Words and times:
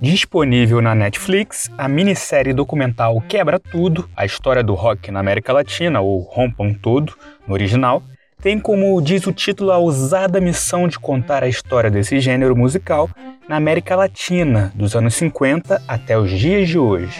Disponível 0.00 0.82
na 0.82 0.94
Netflix, 0.94 1.70
a 1.78 1.88
minissérie 1.88 2.52
documental 2.52 3.18
Quebra 3.22 3.58
Tudo, 3.58 4.08
a 4.14 4.26
história 4.26 4.62
do 4.62 4.74
rock 4.74 5.10
na 5.10 5.20
América 5.20 5.54
Latina, 5.54 6.00
ou 6.00 6.20
Rompam 6.20 6.74
Tudo, 6.74 7.14
no 7.46 7.54
original, 7.54 8.02
tem 8.42 8.58
como 8.58 9.00
diz 9.00 9.26
o 9.26 9.32
título 9.32 9.72
a 9.72 9.78
ousada 9.78 10.38
missão 10.38 10.86
de 10.86 10.98
contar 10.98 11.42
a 11.42 11.48
história 11.48 11.90
desse 11.90 12.20
gênero 12.20 12.54
musical 12.54 13.08
na 13.48 13.56
América 13.56 13.96
Latina, 13.96 14.70
dos 14.74 14.94
anos 14.94 15.14
50 15.14 15.82
até 15.88 16.18
os 16.18 16.30
dias 16.30 16.68
de 16.68 16.78
hoje. 16.78 17.18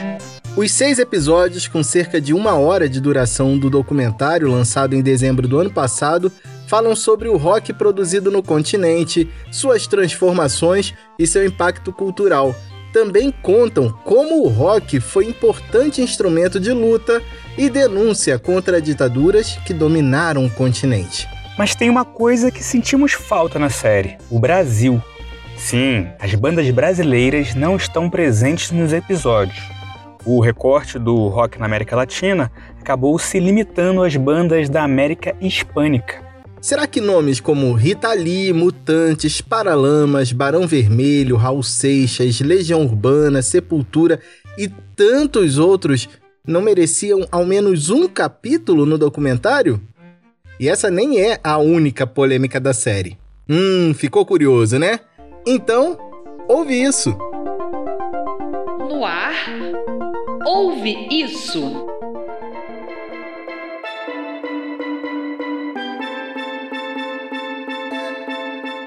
Os 0.54 0.70
seis 0.70 0.98
episódios, 0.98 1.66
com 1.66 1.82
cerca 1.82 2.20
de 2.20 2.34
uma 2.34 2.54
hora 2.56 2.88
de 2.88 3.00
duração 3.00 3.58
do 3.58 3.70
documentário 3.70 4.50
lançado 4.50 4.95
em 4.95 5.02
dezembro 5.02 5.48
do 5.48 5.58
ano 5.58 5.70
passado, 5.70 6.30
falam 6.66 6.95
sobre 6.97 7.28
o 7.28 7.36
rock 7.36 7.72
produzido 7.72 8.30
no 8.30 8.42
continente, 8.42 9.28
suas 9.50 9.86
transformações 9.86 10.95
e 11.19 11.27
seu 11.27 11.47
impacto 11.47 11.92
cultural. 11.92 12.55
Também 12.96 13.30
contam 13.30 13.92
como 14.05 14.42
o 14.42 14.48
rock 14.48 15.00
foi 15.00 15.27
importante 15.27 16.00
instrumento 16.00 16.59
de 16.59 16.73
luta 16.73 17.22
e 17.59 17.69
denúncia 17.69 18.38
contra 18.38 18.80
ditaduras 18.80 19.59
que 19.66 19.74
dominaram 19.74 20.46
o 20.46 20.50
continente. 20.50 21.28
Mas 21.59 21.74
tem 21.74 21.91
uma 21.91 22.06
coisa 22.06 22.50
que 22.50 22.64
sentimos 22.64 23.12
falta 23.12 23.59
na 23.59 23.69
série: 23.69 24.16
o 24.30 24.38
Brasil. 24.38 24.98
Sim, 25.59 26.09
as 26.19 26.34
bandas 26.34 26.70
brasileiras 26.70 27.55
não 27.55 27.77
estão 27.77 28.09
presentes 28.09 28.70
nos 28.70 28.95
episódios. 28.95 29.62
O 30.24 30.41
recorte 30.41 30.98
do 30.98 31.28
rock 31.28 31.58
na 31.58 31.66
América 31.66 31.94
Latina 31.94 32.50
acabou 32.80 33.19
se 33.19 33.38
limitando 33.38 34.02
às 34.02 34.16
bandas 34.16 34.70
da 34.70 34.83
América 34.83 35.36
Hispânica. 35.38 36.25
Será 36.60 36.87
que 36.87 37.01
nomes 37.01 37.38
como 37.38 37.72
Rita 37.75 38.12
Lee, 38.12 38.53
Mutantes, 38.53 39.41
Paralamas, 39.41 40.33
Barão 40.33 40.67
Vermelho, 40.67 41.36
Raul 41.36 41.62
Seixas, 41.62 42.41
Legião 42.41 42.83
Urbana, 42.83 43.42
Sepultura 43.42 44.20
e 44.58 44.69
tantos 44.97 45.58
outros 45.58 46.08
não 46.47 46.62
mereciam 46.62 47.27
ao 47.30 47.45
menos 47.45 47.91
um 47.91 48.08
capítulo 48.08 48.86
no 48.86 48.97
documentário? 48.97 49.80
E 50.58 50.69
essa 50.69 50.91
nem 50.91 51.20
é 51.20 51.39
a 51.45 51.58
única 51.58 52.06
polêmica 52.06 52.58
da 52.58 52.73
série. 52.73 53.19
Hum, 53.48 53.92
ficou 53.95 54.25
curioso, 54.25 54.78
né? 54.78 55.00
Então, 55.47 55.98
ouve 56.48 56.75
isso. 56.83 57.11
No 58.89 59.05
ar, 59.05 59.34
ouve 60.45 61.06
isso. 61.11 61.86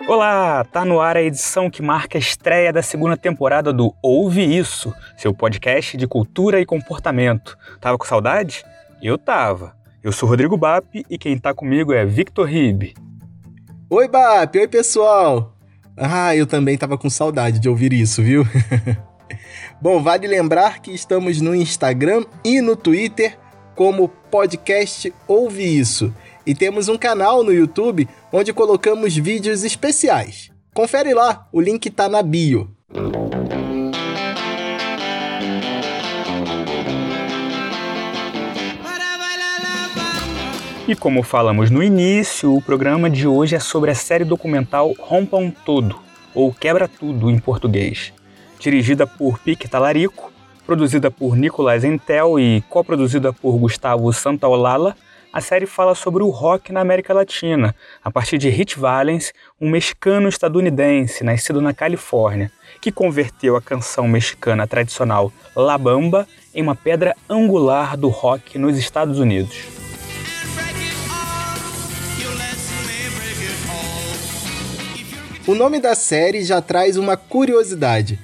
Olá, 0.09 0.63
tá 0.63 0.83
no 0.83 0.99
ar 0.99 1.17
a 1.17 1.21
edição 1.21 1.69
que 1.69 1.83
marca 1.83 2.17
a 2.17 2.19
estreia 2.19 2.73
da 2.73 2.81
segunda 2.81 3.15
temporada 3.15 3.71
do 3.71 3.93
Ouve 4.01 4.41
Isso, 4.41 4.91
seu 5.15 5.31
podcast 5.35 5.95
de 5.95 6.07
cultura 6.07 6.59
e 6.59 6.65
comportamento. 6.65 7.55
Tava 7.79 7.95
com 7.95 8.07
saudade? 8.07 8.65
Eu 9.03 9.19
tava. 9.19 9.75
Eu 10.03 10.11
sou 10.11 10.27
Rodrigo 10.27 10.57
Bap 10.57 11.05
e 11.07 11.15
quem 11.15 11.37
tá 11.37 11.53
comigo 11.53 11.93
é 11.93 12.07
Victor 12.07 12.47
Ribe. 12.47 12.95
Oi, 13.87 14.07
Bap! 14.07 14.57
Oi, 14.57 14.67
pessoal! 14.67 15.55
Ah, 15.95 16.35
eu 16.35 16.47
também 16.47 16.75
tava 16.75 16.97
com 16.97 17.07
saudade 17.07 17.59
de 17.59 17.69
ouvir 17.69 17.93
isso, 17.93 18.23
viu? 18.23 18.43
Bom, 19.79 20.01
vale 20.01 20.25
lembrar 20.25 20.79
que 20.81 20.91
estamos 20.91 21.39
no 21.39 21.53
Instagram 21.53 22.25
e 22.43 22.61
no 22.61 22.75
Twitter 22.75 23.37
como 23.75 24.09
podcast 24.09 25.13
Ouve 25.27 25.79
Isso. 25.79 26.11
E 26.49 26.55
temos 26.55 26.89
um 26.89 26.97
canal 26.97 27.43
no 27.43 27.53
YouTube 27.53 28.09
onde 28.33 28.51
colocamos 28.51 29.15
vídeos 29.15 29.63
especiais. 29.63 30.49
Confere 30.73 31.13
lá, 31.13 31.47
o 31.53 31.61
link 31.61 31.91
tá 31.91 32.09
na 32.09 32.23
bio. 32.23 32.67
E 40.87 40.95
como 40.95 41.21
falamos 41.21 41.69
no 41.69 41.83
início, 41.83 42.55
o 42.55 42.59
programa 42.63 43.11
de 43.11 43.27
hoje 43.27 43.55
é 43.55 43.59
sobre 43.59 43.91
a 43.91 43.95
série 43.95 44.25
documental 44.25 44.95
Rompam 44.99 45.51
Todo, 45.63 45.99
ou 46.33 46.51
Quebra 46.51 46.87
Tudo 46.87 47.29
em 47.29 47.37
português. 47.37 48.11
Dirigida 48.59 49.05
por 49.05 49.37
Pique 49.37 49.67
Talarico, 49.67 50.31
produzida 50.65 51.11
por 51.11 51.35
Nicolas 51.35 51.83
Entel 51.83 52.39
e 52.39 52.63
coproduzida 52.67 53.31
por 53.31 53.55
Gustavo 53.55 54.11
Santaolala, 54.11 54.97
a 55.31 55.41
série 55.41 55.65
fala 55.65 55.93
sobre 55.93 56.23
o 56.23 56.29
rock 56.29 56.71
na 56.71 56.81
América 56.81 57.13
Latina, 57.13 57.75
a 58.03 58.09
partir 58.09 58.37
de 58.37 58.49
Hit 58.49 58.79
Valens, 58.79 59.31
um 59.61 59.69
mexicano 59.69 60.27
estadunidense 60.27 61.23
nascido 61.23 61.61
na 61.61 61.73
Califórnia, 61.73 62.51
que 62.81 62.91
converteu 62.91 63.55
a 63.55 63.61
canção 63.61 64.07
mexicana 64.07 64.65
tradicional 64.65 65.31
La 65.55 65.77
Bamba 65.77 66.27
em 66.53 66.63
uma 66.63 66.75
pedra 66.75 67.15
angular 67.29 67.95
do 67.95 68.09
rock 68.09 68.57
nos 68.57 68.77
Estados 68.77 69.19
Unidos. 69.19 69.59
O 75.45 75.55
nome 75.55 75.79
da 75.79 75.95
série 75.95 76.43
já 76.43 76.61
traz 76.61 76.97
uma 76.97 77.17
curiosidade. 77.17 78.19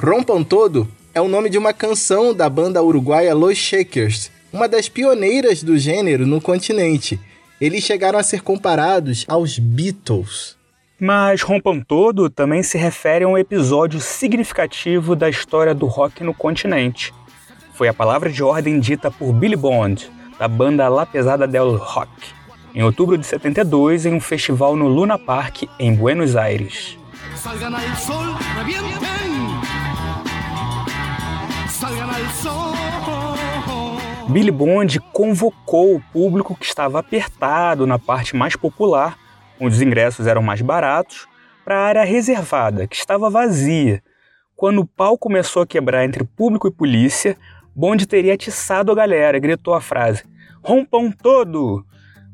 Rompam 0.00 0.42
Todo 0.42 0.88
é 1.14 1.20
o 1.20 1.28
nome 1.28 1.48
de 1.48 1.56
uma 1.56 1.72
canção 1.72 2.34
da 2.34 2.48
banda 2.48 2.82
uruguaia 2.82 3.32
Los 3.32 3.56
Shakers, 3.58 4.30
uma 4.54 4.68
das 4.68 4.88
pioneiras 4.88 5.64
do 5.64 5.76
gênero 5.76 6.24
no 6.24 6.40
continente. 6.40 7.18
Eles 7.60 7.82
chegaram 7.82 8.20
a 8.20 8.22
ser 8.22 8.40
comparados 8.40 9.24
aos 9.26 9.58
Beatles. 9.58 10.56
Mas 10.98 11.42
Rompam 11.42 11.80
Todo 11.80 12.30
também 12.30 12.62
se 12.62 12.78
refere 12.78 13.24
a 13.24 13.28
um 13.28 13.36
episódio 13.36 13.98
significativo 13.98 15.16
da 15.16 15.28
história 15.28 15.74
do 15.74 15.86
rock 15.86 16.22
no 16.22 16.32
continente. 16.32 17.12
Foi 17.74 17.88
a 17.88 17.92
palavra 17.92 18.30
de 18.30 18.44
ordem 18.44 18.78
dita 18.78 19.10
por 19.10 19.32
Billy 19.32 19.56
Bond, 19.56 20.08
da 20.38 20.46
banda 20.46 20.88
La 20.88 21.04
Pesada 21.04 21.48
del 21.48 21.74
Rock, 21.74 22.12
em 22.72 22.84
outubro 22.84 23.18
de 23.18 23.26
72, 23.26 24.06
em 24.06 24.14
um 24.14 24.20
festival 24.20 24.76
no 24.76 24.86
Luna 24.86 25.18
Park, 25.18 25.64
em 25.80 25.92
Buenos 25.92 26.36
Aires. 26.36 26.96
Billy 34.28 34.50
Bond 34.50 34.98
convocou 35.12 35.94
o 35.94 36.00
público 36.12 36.56
que 36.56 36.64
estava 36.64 36.98
apertado 36.98 37.86
na 37.86 37.98
parte 37.98 38.34
mais 38.34 38.56
popular, 38.56 39.18
onde 39.60 39.74
os 39.74 39.82
ingressos 39.82 40.26
eram 40.26 40.42
mais 40.42 40.62
baratos, 40.62 41.26
para 41.64 41.76
a 41.76 41.84
área 41.86 42.04
reservada, 42.04 42.86
que 42.86 42.96
estava 42.96 43.28
vazia. 43.28 44.02
Quando 44.56 44.80
o 44.80 44.86
pau 44.86 45.18
começou 45.18 45.62
a 45.62 45.66
quebrar 45.66 46.04
entre 46.04 46.24
público 46.24 46.66
e 46.66 46.70
polícia, 46.70 47.36
Bond 47.76 48.06
teria 48.06 48.34
atiçado 48.34 48.90
a 48.90 48.94
galera, 48.94 49.38
gritou 49.38 49.74
a 49.74 49.80
frase: 49.80 50.24
Rompam 50.62 51.10
todo! 51.10 51.84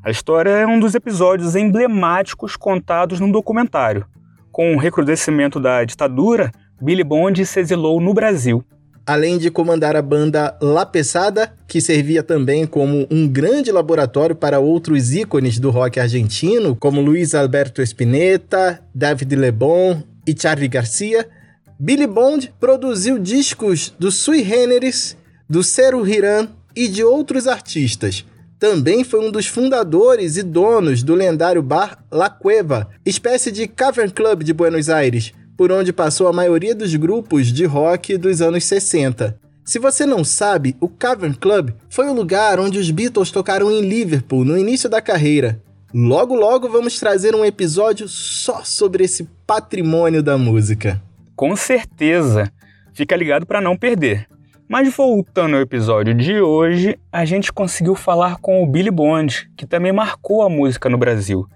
A 0.03 0.11
história 0.11 0.51
é 0.51 0.67
um 0.67 0.79
dos 0.79 0.95
episódios 0.95 1.57
emblemáticos 1.57 2.57
contados 2.57 3.19
num 3.19 3.31
documentário. 3.31 4.07
Com 4.53 4.75
o 4.75 4.79
recrudescimento 4.79 5.59
da 5.59 5.85
ditadura, 5.85 6.53
Billy 6.81 7.05
Bond 7.05 7.45
se 7.45 7.61
exilou 7.61 8.01
no 8.01 8.15
Brasil 8.15 8.65
além 9.11 9.39
de 9.39 9.51
comandar 9.51 9.97
a 9.97 10.03
banda 10.03 10.57
La 10.63 10.87
Pesada, 10.87 11.53
que 11.67 11.81
servia 11.81 12.23
também 12.23 12.65
como 12.65 13.09
um 13.11 13.27
grande 13.27 13.73
laboratório 13.73 14.37
para 14.37 14.61
outros 14.61 15.13
ícones 15.13 15.59
do 15.59 15.69
rock 15.69 15.99
argentino, 15.99 16.77
como 16.77 17.01
Luiz 17.01 17.35
Alberto 17.35 17.83
Spinetta, 17.83 18.81
David 18.95 19.35
Lebon 19.35 20.01
e 20.25 20.33
Charlie 20.41 20.69
Garcia. 20.69 21.29
Billy 21.77 22.07
Bond 22.07 22.55
produziu 22.61 23.19
discos 23.19 23.93
do 23.99 24.13
Sui 24.13 24.45
Generis, 24.45 25.17
do 25.49 25.65
Cero 25.65 26.07
Hiran 26.07 26.47
e 26.77 26.87
de 26.87 27.03
outros 27.03 27.49
artistas. 27.49 28.25
Também 28.61 29.03
foi 29.03 29.27
um 29.27 29.33
dos 29.33 29.49
fundadores 29.49 30.37
e 30.37 30.43
donos 30.45 31.03
do 31.03 31.17
lendário 31.17 31.65
bar 31.65 31.99
La 32.13 32.31
Cueva, 32.31 32.89
espécie 33.05 33.51
de 33.51 33.67
cavern 33.67 34.13
club 34.13 34.45
de 34.45 34.53
Buenos 34.53 34.89
Aires, 34.89 35.33
por 35.61 35.71
onde 35.71 35.93
passou 35.93 36.27
a 36.27 36.33
maioria 36.33 36.75
dos 36.75 36.95
grupos 36.95 37.49
de 37.49 37.67
rock 37.67 38.17
dos 38.17 38.41
anos 38.41 38.65
60. 38.65 39.39
Se 39.63 39.79
você 39.79 40.07
não 40.07 40.25
sabe, 40.25 40.75
o 40.81 40.89
Cavern 40.89 41.35
Club 41.35 41.73
foi 41.91 42.09
o 42.09 42.15
lugar 42.15 42.59
onde 42.59 42.79
os 42.79 42.91
Beatles 42.91 43.31
tocaram 43.31 43.71
em 43.71 43.83
Liverpool 43.83 44.43
no 44.43 44.57
início 44.57 44.89
da 44.89 45.03
carreira. 45.03 45.61
Logo, 45.93 46.35
logo 46.35 46.67
vamos 46.67 46.99
trazer 46.99 47.35
um 47.35 47.45
episódio 47.45 48.09
só 48.09 48.65
sobre 48.65 49.05
esse 49.05 49.29
patrimônio 49.47 50.23
da 50.23 50.39
música. 50.39 50.99
Com 51.37 51.55
certeza! 51.55 52.51
Fica 52.95 53.15
ligado 53.15 53.45
para 53.45 53.61
não 53.61 53.77
perder. 53.77 54.27
Mas 54.67 54.91
voltando 54.97 55.57
ao 55.57 55.61
episódio 55.61 56.15
de 56.15 56.41
hoje, 56.41 56.99
a 57.13 57.27
gente 57.27 57.53
conseguiu 57.53 57.95
falar 57.95 58.39
com 58.39 58.63
o 58.63 58.67
Billy 58.67 58.91
Bond, 58.91 59.51
que 59.55 59.67
também 59.67 59.93
marcou 59.93 60.41
a 60.41 60.49
música 60.49 60.89
no 60.89 60.97
Brasil. 60.97 61.47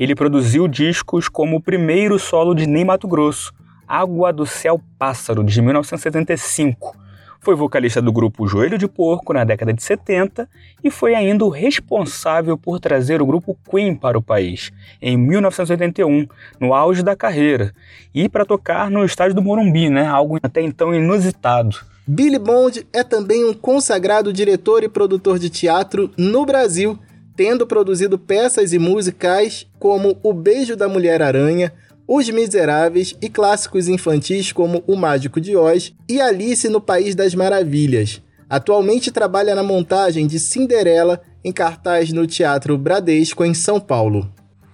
Ele 0.00 0.14
produziu 0.14 0.66
discos 0.66 1.28
como 1.28 1.58
o 1.58 1.60
primeiro 1.60 2.18
solo 2.18 2.54
de 2.54 2.66
Ney 2.66 2.86
Mato 2.86 3.06
Grosso, 3.06 3.52
Água 3.86 4.32
do 4.32 4.46
Céu 4.46 4.80
Pássaro, 4.98 5.44
de 5.44 5.60
1975. 5.60 6.96
Foi 7.38 7.54
vocalista 7.54 8.00
do 8.00 8.10
grupo 8.10 8.48
Joelho 8.48 8.78
de 8.78 8.88
Porco 8.88 9.34
na 9.34 9.44
década 9.44 9.74
de 9.74 9.82
70 9.82 10.48
e 10.82 10.90
foi 10.90 11.14
ainda 11.14 11.44
o 11.44 11.50
responsável 11.50 12.56
por 12.56 12.80
trazer 12.80 13.20
o 13.20 13.26
grupo 13.26 13.54
Queen 13.70 13.94
para 13.94 14.16
o 14.16 14.22
país 14.22 14.72
em 15.02 15.18
1981, 15.18 16.26
no 16.58 16.72
auge 16.72 17.02
da 17.02 17.14
carreira, 17.14 17.74
e 18.14 18.26
para 18.26 18.46
tocar 18.46 18.90
no 18.90 19.04
estádio 19.04 19.34
do 19.34 19.42
Morumbi, 19.42 19.90
né? 19.90 20.06
algo 20.06 20.38
até 20.42 20.62
então 20.62 20.94
inusitado. 20.94 21.76
Billy 22.06 22.38
Bond 22.38 22.86
é 22.90 23.04
também 23.04 23.44
um 23.44 23.52
consagrado 23.52 24.32
diretor 24.32 24.82
e 24.82 24.88
produtor 24.88 25.38
de 25.38 25.50
teatro 25.50 26.10
no 26.16 26.46
Brasil, 26.46 26.98
tendo 27.40 27.66
produzido 27.66 28.18
peças 28.18 28.74
e 28.74 28.78
musicais 28.78 29.66
como 29.78 30.20
O 30.22 30.30
Beijo 30.30 30.76
da 30.76 30.86
Mulher-Aranha, 30.86 31.72
os 32.06 32.28
Miseráveis 32.28 33.16
e 33.18 33.30
clássicos 33.30 33.88
infantis 33.88 34.52
como 34.52 34.84
O 34.86 34.94
Mágico 34.94 35.40
de 35.40 35.56
Oz 35.56 35.94
e 36.06 36.20
Alice 36.20 36.68
no 36.68 36.82
País 36.82 37.14
das 37.14 37.34
Maravilhas. 37.34 38.20
Atualmente 38.46 39.10
trabalha 39.10 39.54
na 39.54 39.62
montagem 39.62 40.26
de 40.26 40.38
Cinderela 40.38 41.22
em 41.42 41.50
cartaz 41.50 42.12
no 42.12 42.26
Teatro 42.26 42.76
Bradesco, 42.76 43.42
em 43.42 43.54
São 43.54 43.80
Paulo. 43.80 44.30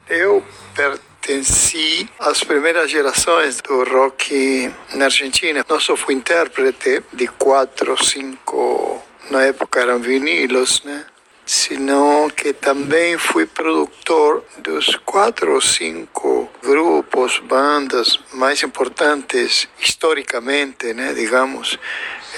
Eu 0.08 0.42
pertenci 0.74 2.08
às 2.18 2.42
primeiras 2.42 2.90
gerações 2.90 3.60
do 3.60 3.84
rock 3.84 4.72
na 4.92 5.04
Argentina. 5.04 5.64
Não 5.68 5.78
só 5.78 5.94
fui 5.94 6.14
intérprete 6.14 7.00
de 7.12 7.28
quatro, 7.28 7.96
cinco, 8.04 9.00
na 9.30 9.44
época 9.44 9.78
eram 9.78 10.00
vinilos, 10.00 10.82
né? 10.84 11.04
Sino 11.48 12.28
que 12.36 12.52
também 12.52 13.16
fui 13.16 13.46
produtor 13.46 14.44
dos 14.58 14.96
quatro 15.04 15.54
ou 15.54 15.60
cinco 15.60 16.50
grupos, 16.60 17.38
bandas 17.38 18.18
mais 18.32 18.64
importantes 18.64 19.68
historicamente, 19.78 20.92
né, 20.92 21.14
digamos, 21.14 21.78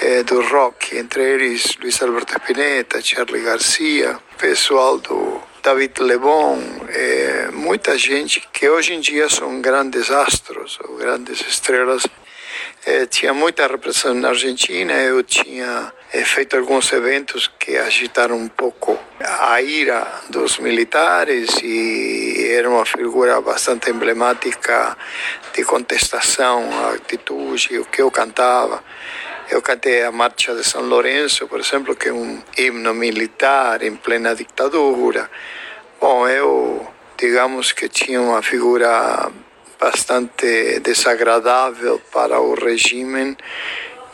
eh, 0.01 0.21
do 0.21 0.41
rock, 0.43 0.95
entre 0.95 1.23
eles 1.23 1.75
Luiz 1.81 1.99
Alberto 2.03 2.33
Spinetta, 2.33 3.01
Charlie 3.01 3.41
Garcia, 3.41 4.19
pessoal 4.37 4.99
do 4.99 5.41
David 5.63 5.99
Lebon, 6.01 6.61
eh, 6.89 7.49
muita 7.51 7.97
gente 7.97 8.47
que 8.53 8.69
hoje 8.69 8.93
em 8.93 8.99
dia 8.99 9.27
são 9.27 9.59
grandes 9.59 10.11
astros 10.11 10.77
ou 10.83 10.97
grandes 10.97 11.41
estrelas. 11.41 12.03
Eh, 12.85 13.07
tinha 13.07 13.33
muita 13.33 13.67
repressão 13.67 14.13
na 14.13 14.29
Argentina, 14.29 14.93
eu 14.93 15.21
tinha 15.21 15.91
eh, 16.13 16.23
feito 16.23 16.55
alguns 16.55 16.91
eventos 16.93 17.51
que 17.59 17.75
agitaram 17.75 18.37
um 18.37 18.47
pouco 18.47 18.97
a 19.19 19.61
ira 19.61 20.07
dos 20.29 20.59
militares 20.59 21.49
e 21.61 22.47
era 22.53 22.69
uma 22.69 22.85
figura 22.85 23.41
bastante 23.41 23.89
emblemática 23.89 24.97
de 25.53 25.65
contestação 25.65 26.69
à 26.85 26.93
atitude, 26.93 27.79
o 27.79 27.85
que 27.85 28.01
eu 28.01 28.09
cantava. 28.09 28.81
Eu 29.49 29.61
cantei 29.61 30.03
a 30.03 30.11
Marcha 30.11 30.55
de 30.55 30.63
São 30.63 30.81
Lourenço, 30.81 31.47
por 31.49 31.59
exemplo, 31.59 31.97
que 31.97 32.07
é 32.07 32.13
um 32.13 32.41
himno 32.57 32.93
militar 32.93 33.83
em 33.83 33.95
plena 33.95 34.33
ditadura. 34.33 35.29
Bom, 35.99 36.25
eu, 36.29 36.87
digamos 37.17 37.73
que 37.73 37.89
tinha 37.89 38.21
uma 38.21 38.41
figura 38.41 39.29
bastante 39.79 40.81
desagradável 40.81 42.01
para 42.11 42.41
o 42.41 42.53
regime 42.53 43.37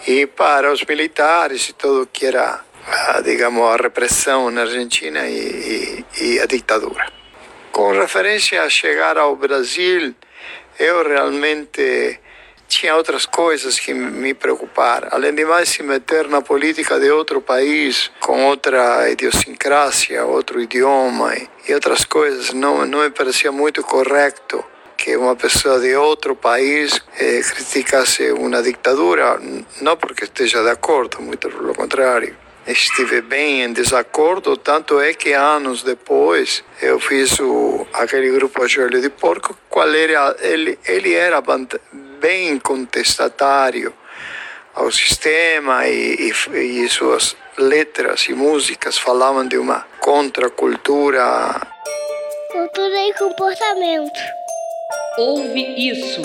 e 0.07 0.27
para 0.27 0.71
os 0.71 0.85
militares 0.85 1.69
e 1.69 1.73
tudo 1.73 2.07
que 2.13 2.27
era, 2.27 2.63
digamos, 3.23 3.63
a 3.63 3.75
repressão 3.75 4.51
na 4.51 4.61
Argentina 4.61 5.27
e, 5.27 6.05
e, 6.21 6.23
e 6.23 6.39
a 6.39 6.45
ditadura. 6.45 7.11
Com 7.71 7.91
referência 7.93 8.61
a 8.61 8.69
chegar 8.69 9.17
ao 9.17 9.35
Brasil, 9.35 10.13
eu 10.77 11.07
realmente 11.07 12.19
tinha 12.67 12.95
outras 12.95 13.25
coisas 13.25 13.79
que 13.79 13.93
me 13.93 14.33
preocuparam. 14.35 15.07
Além 15.11 15.33
de 15.33 15.45
mais 15.45 15.69
se 15.69 15.81
meter 15.81 16.27
na 16.27 16.41
política 16.41 16.99
de 16.99 17.09
outro 17.09 17.41
país, 17.41 18.11
com 18.19 18.45
outra 18.45 19.09
idiosincrasia, 19.09 20.25
outro 20.25 20.61
idioma 20.61 21.35
e 21.67 21.73
outras 21.73 22.05
coisas, 22.05 22.53
não, 22.53 22.85
não 22.85 22.99
me 22.99 23.09
parecia 23.09 23.51
muito 23.51 23.83
correto 23.83 24.63
que 25.05 25.15
uma 25.15 25.35
pessoa 25.35 25.79
de 25.79 25.95
outro 25.95 26.35
país 26.35 26.99
eh, 27.19 27.39
criticasse 27.47 28.31
uma 28.31 28.63
ditadura, 28.63 29.39
não 29.79 29.95
porque 29.95 30.23
esteja 30.23 30.63
de 30.63 30.71
acordo, 30.71 31.21
muito 31.21 31.47
pelo 31.47 31.75
contrário. 31.75 32.35
Estive 32.65 33.21
bem 33.21 33.61
em 33.61 33.71
desacordo, 33.71 34.57
tanto 34.57 34.99
é 34.99 35.13
que 35.13 35.31
anos 35.31 35.83
depois 35.83 36.63
eu 36.81 36.99
fiz 36.99 37.39
o, 37.39 37.85
aquele 37.93 38.31
grupo 38.31 38.67
Joelho 38.67 38.99
de 38.99 39.11
Porco, 39.11 39.55
qual 39.69 39.93
era, 39.93 40.35
ele, 40.39 40.79
ele 40.87 41.13
era 41.13 41.39
bem 42.19 42.57
contestatário 42.57 43.93
ao 44.73 44.91
sistema 44.91 45.87
e, 45.87 46.33
e, 46.51 46.57
e 46.57 46.89
suas 46.89 47.37
letras 47.59 48.27
e 48.27 48.33
músicas 48.33 48.97
falavam 48.97 49.47
de 49.47 49.59
uma 49.59 49.85
contracultura. 49.99 51.61
Cultura 52.51 53.07
e 53.07 53.13
comportamento. 53.13 54.44
Ouve 55.17 55.61
isso. 55.77 56.21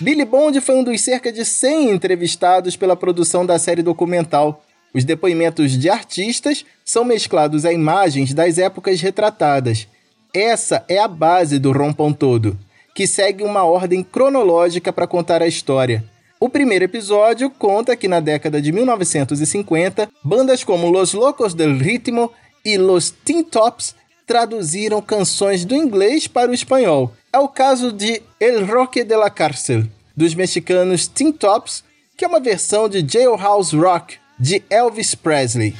Billy 0.00 0.24
Bond 0.24 0.60
foi 0.60 0.74
um 0.76 0.84
dos 0.84 1.00
cerca 1.00 1.32
de 1.32 1.44
100 1.44 1.90
entrevistados 1.90 2.76
pela 2.76 2.96
produção 2.96 3.44
da 3.44 3.58
série 3.58 3.82
documental. 3.82 4.62
Os 4.94 5.04
depoimentos 5.04 5.78
de 5.78 5.90
artistas 5.90 6.64
são 6.84 7.04
mesclados 7.04 7.64
a 7.64 7.72
imagens 7.72 8.32
das 8.32 8.58
épocas 8.58 9.00
retratadas. 9.00 9.88
Essa 10.32 10.84
é 10.88 10.98
a 10.98 11.08
base 11.08 11.58
do 11.58 11.72
Rompam 11.72 12.12
Todo, 12.12 12.58
que 12.98 13.06
segue 13.06 13.44
uma 13.44 13.62
ordem 13.62 14.02
cronológica 14.02 14.92
para 14.92 15.06
contar 15.06 15.40
a 15.40 15.46
história. 15.46 16.02
O 16.40 16.48
primeiro 16.48 16.84
episódio 16.84 17.48
conta 17.48 17.94
que 17.94 18.08
na 18.08 18.18
década 18.18 18.60
de 18.60 18.72
1950, 18.72 20.08
bandas 20.20 20.64
como 20.64 20.90
Los 20.90 21.12
Locos 21.12 21.54
del 21.54 21.78
Ritmo 21.78 22.32
e 22.64 22.76
Los 22.76 23.10
Teen 23.10 23.44
Tops 23.44 23.94
traduziram 24.26 25.00
canções 25.00 25.64
do 25.64 25.76
inglês 25.76 26.26
para 26.26 26.50
o 26.50 26.54
espanhol. 26.54 27.12
É 27.32 27.38
o 27.38 27.46
caso 27.46 27.92
de 27.92 28.20
El 28.40 28.66
Roque 28.66 29.04
de 29.04 29.14
la 29.14 29.30
Cárcel, 29.30 29.84
dos 30.16 30.34
mexicanos 30.34 31.06
Teen 31.06 31.30
Tops, 31.30 31.84
que 32.16 32.24
é 32.24 32.28
uma 32.28 32.40
versão 32.40 32.88
de 32.88 33.06
Jailhouse 33.08 33.76
Rock 33.76 34.16
de 34.40 34.60
Elvis 34.68 35.14
Presley. 35.14 35.72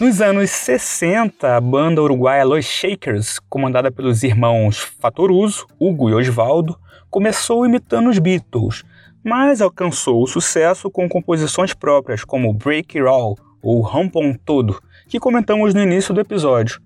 Nos 0.00 0.20
anos 0.22 0.50
60, 0.50 1.56
a 1.56 1.60
banda 1.60 2.02
uruguaia 2.02 2.44
Los 2.44 2.64
Shakers, 2.64 3.38
comandada 3.50 3.90
pelos 3.90 4.22
irmãos 4.22 4.78
Fatoruso, 4.78 5.66
Hugo 5.78 6.08
e 6.08 6.14
Osvaldo, 6.14 6.78
começou 7.10 7.66
imitando 7.66 8.08
os 8.08 8.18
Beatles, 8.18 8.82
mas 9.22 9.60
alcançou 9.60 10.22
o 10.22 10.26
sucesso 10.26 10.90
com 10.90 11.08
composições 11.08 11.74
próprias 11.74 12.24
como 12.24 12.52
Break 12.54 12.98
It 12.98 13.06
All 13.06 13.36
ou 13.62 13.82
Rampon 13.82 14.34
Todo, 14.44 14.80
que 15.06 15.20
comentamos 15.20 15.74
no 15.74 15.82
início 15.82 16.14
do 16.14 16.20
episódio. 16.20 16.80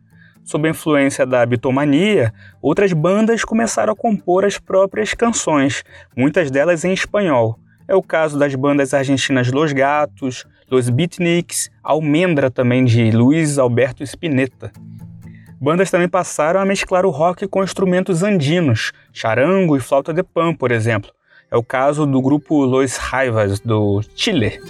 Sob 0.45 0.69
a 0.69 0.71
influência 0.71 1.25
da 1.25 1.45
bitomania, 1.47 2.33
outras 2.61 2.93
bandas 2.93 3.45
começaram 3.45 3.95
a 3.95 3.97
compor 3.97 4.45
as 4.45 4.59
próprias 4.59 5.15
canções, 5.15 5.83
muitas 6.15 6.51
delas 6.51 6.85
em 6.85 6.93
espanhol. 6.93 7.59
É 7.89 7.95
o 7.95 8.03
caso 8.03 8.39
das 8.39 8.55
bandas 8.55 8.93
argentinas 8.93 9.51
Los 9.51 9.73
Gatos, 9.73 10.47
Los 10.71 10.91
Beatniks, 10.91 11.71
Almendra 11.83 12.51
também 12.51 12.85
de 12.85 13.11
Luiz 13.11 13.59
Alberto 13.59 14.03
Spinetta. 14.03 14.71
Bandas 15.61 15.91
também 15.91 16.09
passaram 16.09 16.61
a 16.61 16.65
mesclar 16.67 17.07
o 17.07 17.11
rock 17.11 17.49
com 17.49 17.65
instrumentos 17.65 18.23
andinos, 18.23 18.93
charango 19.15 19.77
e 19.77 19.81
flauta 19.81 20.13
de 20.13 20.23
pan, 20.23 20.55
por 20.55 20.71
exemplo. 20.71 21.11
É 21.51 21.57
o 21.57 21.63
caso 21.63 22.07
do 22.07 22.21
grupo 22.21 22.65
Los 22.67 22.97
Raivas, 22.97 23.61
do 23.61 24.03
Chile. 24.15 24.61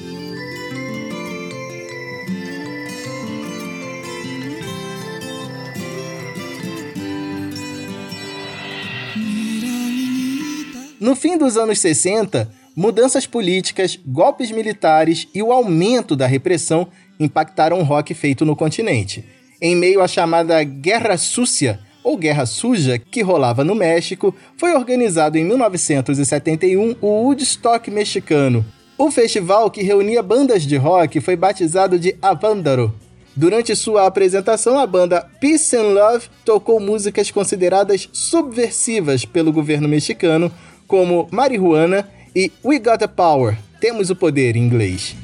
No 11.05 11.15
fim 11.15 11.37
dos 11.37 11.59
anos 11.59 11.81
60, 11.81 12.51
mudanças 12.75 13.27
políticas, 13.27 14.01
golpes 14.07 14.51
militares 14.51 15.29
e 15.35 15.43
o 15.43 15.53
aumento 15.53 16.17
da 16.17 16.27
repressão 16.27 16.89
impactaram 17.21 17.79
o 17.79 17.83
rock 17.83 18.15
feito 18.15 18.43
no 18.43 18.57
continente. 18.57 19.23
Em 19.61 19.77
meio 19.77 20.01
à 20.01 20.09
chamada 20.09 20.65
Guerra 20.65 21.19
Sucia, 21.19 21.79
ou 22.03 22.17
Guerra 22.17 22.47
Suja, 22.47 22.99
que 22.99 23.21
rolava 23.21 23.63
no 23.63 23.75
México, 23.75 24.35
foi 24.57 24.73
organizado 24.73 25.37
em 25.37 25.45
1971 25.45 26.97
o 27.03 27.07
Woodstock 27.07 27.91
mexicano. 27.91 28.65
O 28.97 29.11
festival 29.11 29.71
que 29.71 29.83
reunia 29.83 30.23
bandas 30.23 30.63
de 30.63 30.79
rock 30.79 31.21
foi 31.21 31.37
batizado 31.37 31.99
de 31.99 32.17
Avándaro. 32.23 32.95
Durante 33.37 33.77
sua 33.77 34.07
apresentação, 34.07 34.79
a 34.79 34.87
banda 34.87 35.29
Peace 35.39 35.77
and 35.77 35.89
Love 35.89 36.29
tocou 36.47 36.81
músicas 36.81 37.31
consideradas 37.31 38.09
subversivas 38.13 39.25
pelo 39.25 39.53
governo 39.53 39.89
mexicano, 39.89 40.53
como 40.87 41.29
Marihuana 41.31 42.09
e 42.35 42.51
We 42.65 42.79
Got 42.79 42.99
the 42.99 43.07
Power, 43.07 43.57
Temos 43.81 44.11
o 44.11 44.17
Poder 44.17 44.57
em 44.57 44.63
inglês. 44.63 45.15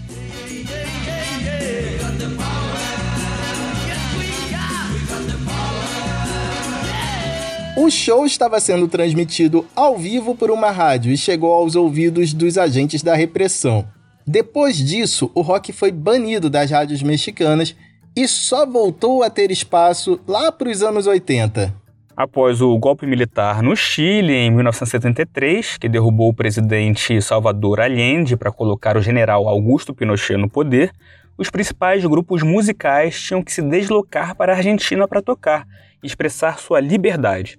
O 7.76 7.90
show 7.90 8.26
estava 8.26 8.60
sendo 8.60 8.86
transmitido 8.86 9.66
ao 9.74 9.96
vivo 9.96 10.34
por 10.34 10.50
uma 10.50 10.70
rádio 10.70 11.10
e 11.10 11.16
chegou 11.16 11.52
aos 11.52 11.74
ouvidos 11.74 12.34
dos 12.34 12.58
agentes 12.58 13.02
da 13.02 13.14
repressão. 13.14 13.88
Depois 14.26 14.76
disso, 14.76 15.30
o 15.34 15.40
rock 15.40 15.72
foi 15.72 15.90
banido 15.90 16.50
das 16.50 16.70
rádios 16.70 17.02
mexicanas 17.02 17.74
e 18.14 18.28
só 18.28 18.66
voltou 18.66 19.22
a 19.22 19.30
ter 19.30 19.50
espaço 19.50 20.20
lá 20.28 20.52
para 20.52 20.68
os 20.68 20.82
anos 20.82 21.06
80. 21.06 21.74
Após 22.22 22.60
o 22.60 22.76
golpe 22.76 23.06
militar 23.06 23.62
no 23.62 23.74
Chile 23.74 24.34
em 24.34 24.50
1973, 24.50 25.78
que 25.78 25.88
derrubou 25.88 26.28
o 26.28 26.34
presidente 26.34 27.22
Salvador 27.22 27.80
Allende 27.80 28.36
para 28.36 28.52
colocar 28.52 28.94
o 28.94 29.00
general 29.00 29.48
Augusto 29.48 29.94
Pinochet 29.94 30.36
no 30.36 30.46
poder, 30.46 30.92
os 31.38 31.48
principais 31.48 32.04
grupos 32.04 32.42
musicais 32.42 33.18
tinham 33.18 33.42
que 33.42 33.50
se 33.50 33.62
deslocar 33.62 34.36
para 34.36 34.52
a 34.52 34.56
Argentina 34.56 35.08
para 35.08 35.22
tocar 35.22 35.66
e 36.02 36.06
expressar 36.06 36.58
sua 36.58 36.78
liberdade, 36.78 37.58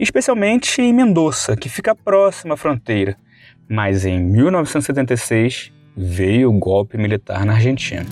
especialmente 0.00 0.80
em 0.80 0.90
Mendoza, 0.90 1.54
que 1.54 1.68
fica 1.68 1.94
próxima 1.94 2.54
à 2.54 2.56
fronteira. 2.56 3.14
Mas 3.68 4.06
em 4.06 4.18
1976 4.18 5.70
veio 5.94 6.48
o 6.48 6.58
golpe 6.58 6.96
militar 6.96 7.44
na 7.44 7.52
Argentina. 7.52 8.06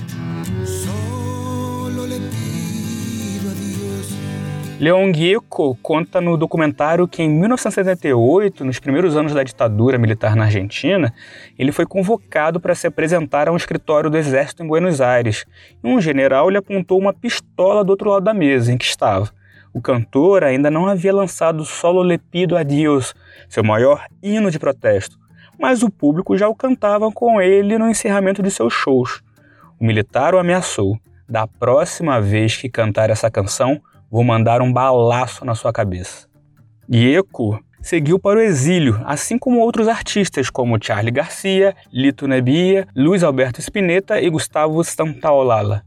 Leon 4.79 5.11
Gieco 5.11 5.75
conta 5.81 6.21
no 6.21 6.37
documentário 6.37 7.09
que 7.09 7.23
em 7.23 7.31
1978, 7.31 8.63
nos 8.63 8.79
primeiros 8.79 9.17
anos 9.17 9.33
da 9.33 9.43
ditadura 9.43 9.97
militar 9.97 10.37
na 10.37 10.45
Argentina, 10.45 11.15
ele 11.59 11.73
foi 11.73 11.87
convocado 11.87 12.61
para 12.61 12.75
se 12.75 12.87
apresentar 12.87 13.49
a 13.49 13.53
um 13.53 13.57
escritório 13.57 14.11
do 14.11 14.19
exército 14.19 14.63
em 14.63 14.67
Buenos 14.67 15.01
Aires. 15.01 15.47
E 15.83 15.89
um 15.89 15.99
general 15.99 16.51
lhe 16.51 16.59
apontou 16.59 16.99
uma 16.99 17.15
pistola 17.15 17.83
do 17.83 17.89
outro 17.89 18.11
lado 18.11 18.25
da 18.25 18.35
mesa 18.35 18.71
em 18.71 18.77
que 18.77 18.85
estava. 18.85 19.31
O 19.73 19.81
cantor 19.81 20.45
ainda 20.45 20.71
não 20.71 20.87
havia 20.87 21.15
lançado 21.15 21.65
Solo 21.65 22.03
Le 22.03 22.19
Pido 22.19 22.55
a 22.55 22.63
Dios, 22.63 23.15
seu 23.49 23.65
maior 23.65 24.05
hino 24.23 24.51
de 24.51 24.59
protesto, 24.59 25.19
mas 25.59 25.83
o 25.83 25.91
público 25.91 26.37
já 26.37 26.49
o 26.49 26.55
cantava 26.55 27.11
com 27.11 27.41
ele 27.41 27.79
no 27.79 27.89
encerramento 27.89 28.43
de 28.43 28.51
seus 28.51 28.75
shows. 28.75 29.23
O 29.81 29.85
militar 29.87 30.35
o 30.35 30.39
ameaçou: 30.39 30.99
da 31.27 31.47
próxima 31.47 32.21
vez 32.21 32.57
que 32.57 32.69
cantar 32.69 33.09
essa 33.09 33.31
canção, 33.31 33.81
vou 34.11 34.25
mandar 34.25 34.63
um 34.63 34.73
balaço 34.73 35.45
na 35.45 35.55
sua 35.55 35.73
cabeça. 35.73 36.27
Gieco 36.89 37.61
seguiu 37.83 38.19
para 38.19 38.39
o 38.39 38.43
exílio, 38.43 39.01
assim 39.05 39.39
como 39.39 39.61
outros 39.61 39.89
artistas 39.89 40.51
como 40.51 40.83
Charlie 40.83 41.13
Garcia, 41.13 41.75
Lito 41.93 42.27
Nebia, 42.27 42.87
Luiz 42.97 43.23
Alberto 43.23 43.61
Spinetta 43.61 44.21
e 44.21 44.29
Gustavo 44.29 44.83
Santaolalla. 44.83 45.85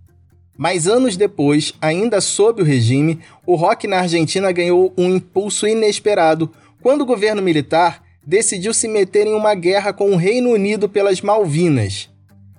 Mas 0.58 0.88
anos 0.88 1.16
depois, 1.16 1.74
ainda 1.82 2.20
sob 2.20 2.62
o 2.62 2.66
regime, 2.66 3.20
o 3.46 3.56
rock 3.56 3.88
na 3.88 4.00
Argentina 4.00 4.52
ganhou 4.52 4.94
um 4.98 5.16
impulso 5.16 5.68
inesperado 5.68 6.52
quando 6.82 7.02
o 7.02 7.06
governo 7.06 7.42
militar 7.42 8.04
decidiu 8.26 8.74
se 8.74 8.88
meter 8.88 9.26
em 9.26 9.34
uma 9.34 9.56
guerra 9.56 9.94
com 9.94 10.12
o 10.12 10.18
Reino 10.18 10.52
Unido 10.52 10.88
pelas 10.88 11.22
Malvinas. 11.22 12.10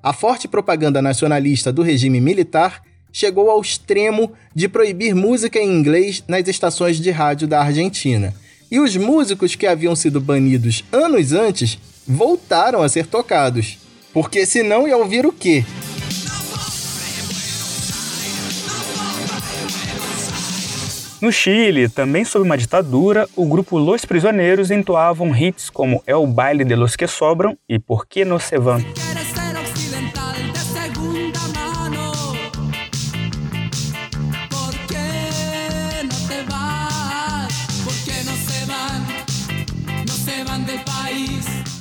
A 0.02 0.12
forte 0.14 0.48
propaganda 0.48 1.02
nacionalista 1.02 1.70
do 1.70 1.82
regime 1.82 2.20
militar 2.20 2.82
chegou 3.12 3.50
ao 3.50 3.60
extremo 3.60 4.32
de 4.54 4.68
proibir 4.68 5.14
música 5.14 5.58
em 5.58 5.70
inglês 5.70 6.22
nas 6.26 6.46
estações 6.48 6.98
de 6.98 7.10
rádio 7.10 7.48
da 7.48 7.60
Argentina. 7.60 8.34
E 8.70 8.78
os 8.78 8.96
músicos 8.96 9.54
que 9.54 9.66
haviam 9.66 9.96
sido 9.96 10.20
banidos 10.20 10.84
anos 10.92 11.32
antes 11.32 11.78
voltaram 12.06 12.82
a 12.82 12.88
ser 12.88 13.06
tocados. 13.06 13.78
Porque 14.12 14.46
senão 14.46 14.86
ia 14.86 14.96
ouvir 14.96 15.26
o 15.26 15.32
quê? 15.32 15.64
No 21.20 21.30
Chile, 21.30 21.86
também 21.86 22.24
sob 22.24 22.46
uma 22.46 22.56
ditadura, 22.56 23.28
o 23.36 23.44
grupo 23.44 23.76
Los 23.76 24.06
Prisioneiros 24.06 24.70
entoavam 24.70 25.36
hits 25.36 25.68
como 25.68 26.02
É 26.06 26.16
o 26.16 26.26
baile 26.26 26.64
de 26.64 26.74
los 26.74 26.96
que 26.96 27.06
sobram 27.06 27.58
e 27.68 27.78
Por 27.78 28.06
que 28.06 28.24
no 28.24 28.40
se 28.40 28.58
van. 28.58 28.82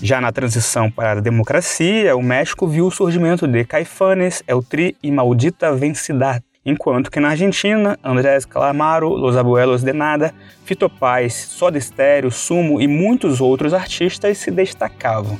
Já 0.09 0.19
na 0.19 0.31
transição 0.31 0.89
para 0.89 1.19
a 1.19 1.21
democracia, 1.21 2.15
o 2.15 2.23
México 2.23 2.65
viu 2.65 2.87
o 2.87 2.91
surgimento 2.91 3.47
de 3.47 3.63
Caifanes, 3.63 4.41
El 4.47 4.63
Tri 4.63 4.97
e 5.03 5.11
Maldita 5.11 5.71
Vencidad, 5.71 6.41
enquanto 6.65 7.11
que 7.11 7.19
na 7.19 7.29
Argentina, 7.29 7.95
Andrés 8.03 8.43
Calamaro, 8.43 9.09
Los 9.09 9.37
Abuelos 9.37 9.83
de 9.83 9.93
Nada, 9.93 10.33
Fito 10.65 10.89
Paz, 10.89 11.35
Soda 11.35 11.79
Stereo, 11.79 12.31
Sumo 12.31 12.81
e 12.81 12.87
muitos 12.87 13.39
outros 13.39 13.71
artistas 13.71 14.39
se 14.39 14.49
destacavam. 14.49 15.37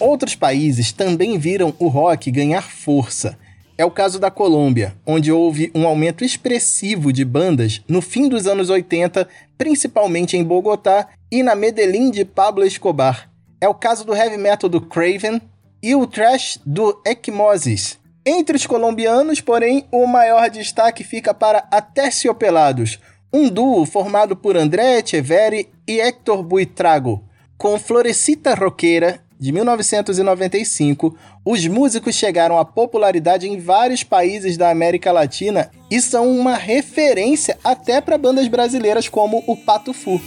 Outros 0.00 0.34
países 0.34 0.90
também 0.90 1.36
viram 1.36 1.74
o 1.78 1.88
rock 1.88 2.30
ganhar 2.30 2.62
força 2.62 3.36
é 3.78 3.84
o 3.84 3.90
caso 3.90 4.18
da 4.18 4.30
Colômbia, 4.30 4.94
onde 5.06 5.30
houve 5.30 5.70
um 5.74 5.86
aumento 5.86 6.24
expressivo 6.24 7.12
de 7.12 7.24
bandas 7.24 7.82
no 7.88 8.00
fim 8.00 8.28
dos 8.28 8.46
anos 8.46 8.70
80, 8.70 9.28
principalmente 9.58 10.36
em 10.36 10.44
Bogotá 10.44 11.08
e 11.30 11.42
na 11.42 11.54
Medellín 11.54 12.10
de 12.10 12.24
Pablo 12.24 12.64
Escobar. 12.64 13.30
É 13.60 13.68
o 13.68 13.74
caso 13.74 14.04
do 14.04 14.14
heavy 14.14 14.36
metal 14.36 14.68
do 14.68 14.80
Craven 14.80 15.40
e 15.82 15.94
o 15.94 16.06
thrash 16.06 16.58
do 16.64 17.00
Equimosis. 17.04 17.98
Entre 18.24 18.56
os 18.56 18.66
colombianos, 18.66 19.40
porém, 19.40 19.86
o 19.92 20.06
maior 20.06 20.50
destaque 20.50 21.04
fica 21.04 21.32
para 21.32 21.66
Aterciopelados, 21.70 22.98
um 23.32 23.48
duo 23.48 23.84
formado 23.84 24.34
por 24.34 24.56
André 24.56 24.98
Echeverri 24.98 25.68
e 25.86 26.00
Héctor 26.00 26.42
Buitrago, 26.42 27.22
com 27.56 27.78
Florecita 27.78 28.54
Roqueira 28.54 29.20
de 29.38 29.52
1995, 29.52 31.16
os 31.44 31.66
músicos 31.66 32.14
chegaram 32.14 32.58
à 32.58 32.64
popularidade 32.64 33.46
em 33.48 33.58
vários 33.58 34.02
países 34.02 34.56
da 34.56 34.70
América 34.70 35.12
Latina 35.12 35.70
e 35.90 36.00
são 36.00 36.28
uma 36.28 36.54
referência 36.54 37.58
até 37.62 38.00
para 38.00 38.18
bandas 38.18 38.48
brasileiras 38.48 39.08
como 39.08 39.44
o 39.46 39.56
Pato 39.56 39.92
Fu. 39.92 40.20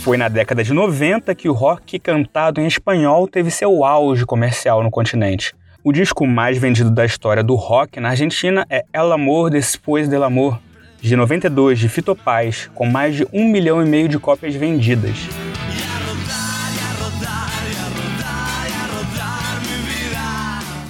Foi 0.00 0.16
na 0.16 0.28
década 0.28 0.64
de 0.64 0.72
90 0.72 1.34
que 1.34 1.48
o 1.48 1.52
rock 1.52 1.98
cantado 1.98 2.60
em 2.60 2.66
espanhol 2.66 3.28
teve 3.28 3.50
seu 3.50 3.84
auge 3.84 4.24
comercial 4.24 4.82
no 4.82 4.90
continente. 4.90 5.54
O 5.82 5.92
disco 5.92 6.26
mais 6.26 6.58
vendido 6.58 6.90
da 6.90 7.06
história 7.06 7.42
do 7.42 7.54
rock 7.54 8.00
na 8.00 8.10
Argentina 8.10 8.66
é 8.68 8.84
El 8.92 9.10
Amor 9.12 9.48
Después 9.48 10.08
del 10.08 10.22
Amor, 10.22 10.60
de 11.00 11.16
92, 11.16 11.78
de 11.78 11.88
Fito 11.88 12.14
Paz, 12.14 12.70
com 12.74 12.84
mais 12.84 13.16
de 13.16 13.26
um 13.32 13.48
milhão 13.48 13.82
e 13.82 13.88
meio 13.88 14.06
de 14.06 14.18
cópias 14.18 14.54
vendidas. 14.54 15.16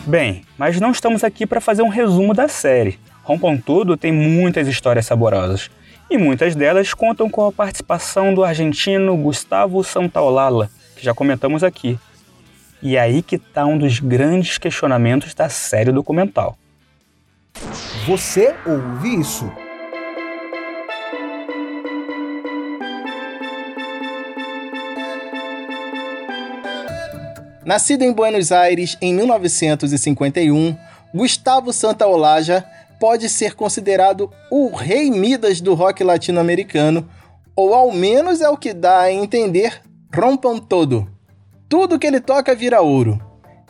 Bem, 0.05 0.43
mas 0.59 0.81
não 0.81 0.91
estamos 0.91 1.23
aqui 1.23 1.47
para 1.47 1.61
fazer 1.61 1.83
um 1.83 1.89
resumo 1.89 2.35
da 2.35 2.49
série. 2.49 2.99
Rompam 3.23 3.57
Tudo 3.57 3.97
tem 3.97 4.11
muitas 4.11 4.67
histórias 4.67 5.07
saborosas, 5.07 5.71
e 6.11 6.19
muitas 6.19 6.57
delas 6.57 6.93
contam 6.95 7.31
com 7.31 7.47
a 7.47 7.53
participação 7.53 8.35
do 8.35 8.43
argentino 8.43 9.17
Gustavo 9.17 9.85
Santaolalla, 9.85 10.69
que 10.97 11.05
já 11.05 11.15
comentamos 11.15 11.63
aqui, 11.63 11.97
e 12.83 12.97
é 12.97 13.01
aí 13.01 13.23
que 13.23 13.37
está 13.37 13.67
um 13.67 13.79
dos 13.79 14.01
grandes 14.01 14.59
questionamentos 14.59 15.35
da 15.35 15.49
série 15.49 15.93
documental. 15.93 16.57
Você 18.07 18.55
ouve 18.67 19.21
isso? 19.21 19.51
Nascido 27.65 28.03
em 28.03 28.13
Buenos 28.13 28.51
Aires 28.51 28.97
em 29.01 29.15
1951, 29.15 30.77
Gustavo 31.15 31.73
Santaolalla 31.73 32.65
pode 32.99 33.29
ser 33.29 33.55
considerado 33.55 34.31
o 34.51 34.75
rei 34.75 35.11
Midas 35.11 35.61
do 35.61 35.75
rock 35.75 36.03
latino-americano, 36.03 37.09
ou 37.55 37.75
ao 37.75 37.93
menos 37.93 38.41
é 38.41 38.49
o 38.49 38.57
que 38.57 38.73
dá 38.73 39.01
a 39.01 39.13
entender 39.13 39.83
Rompam 40.13 40.59
Todo, 40.59 41.09
tudo 41.71 42.01
que 42.01 42.07
ele 42.07 42.21
toca 42.21 42.53
vira 42.53 42.83
ouro. 42.83 43.19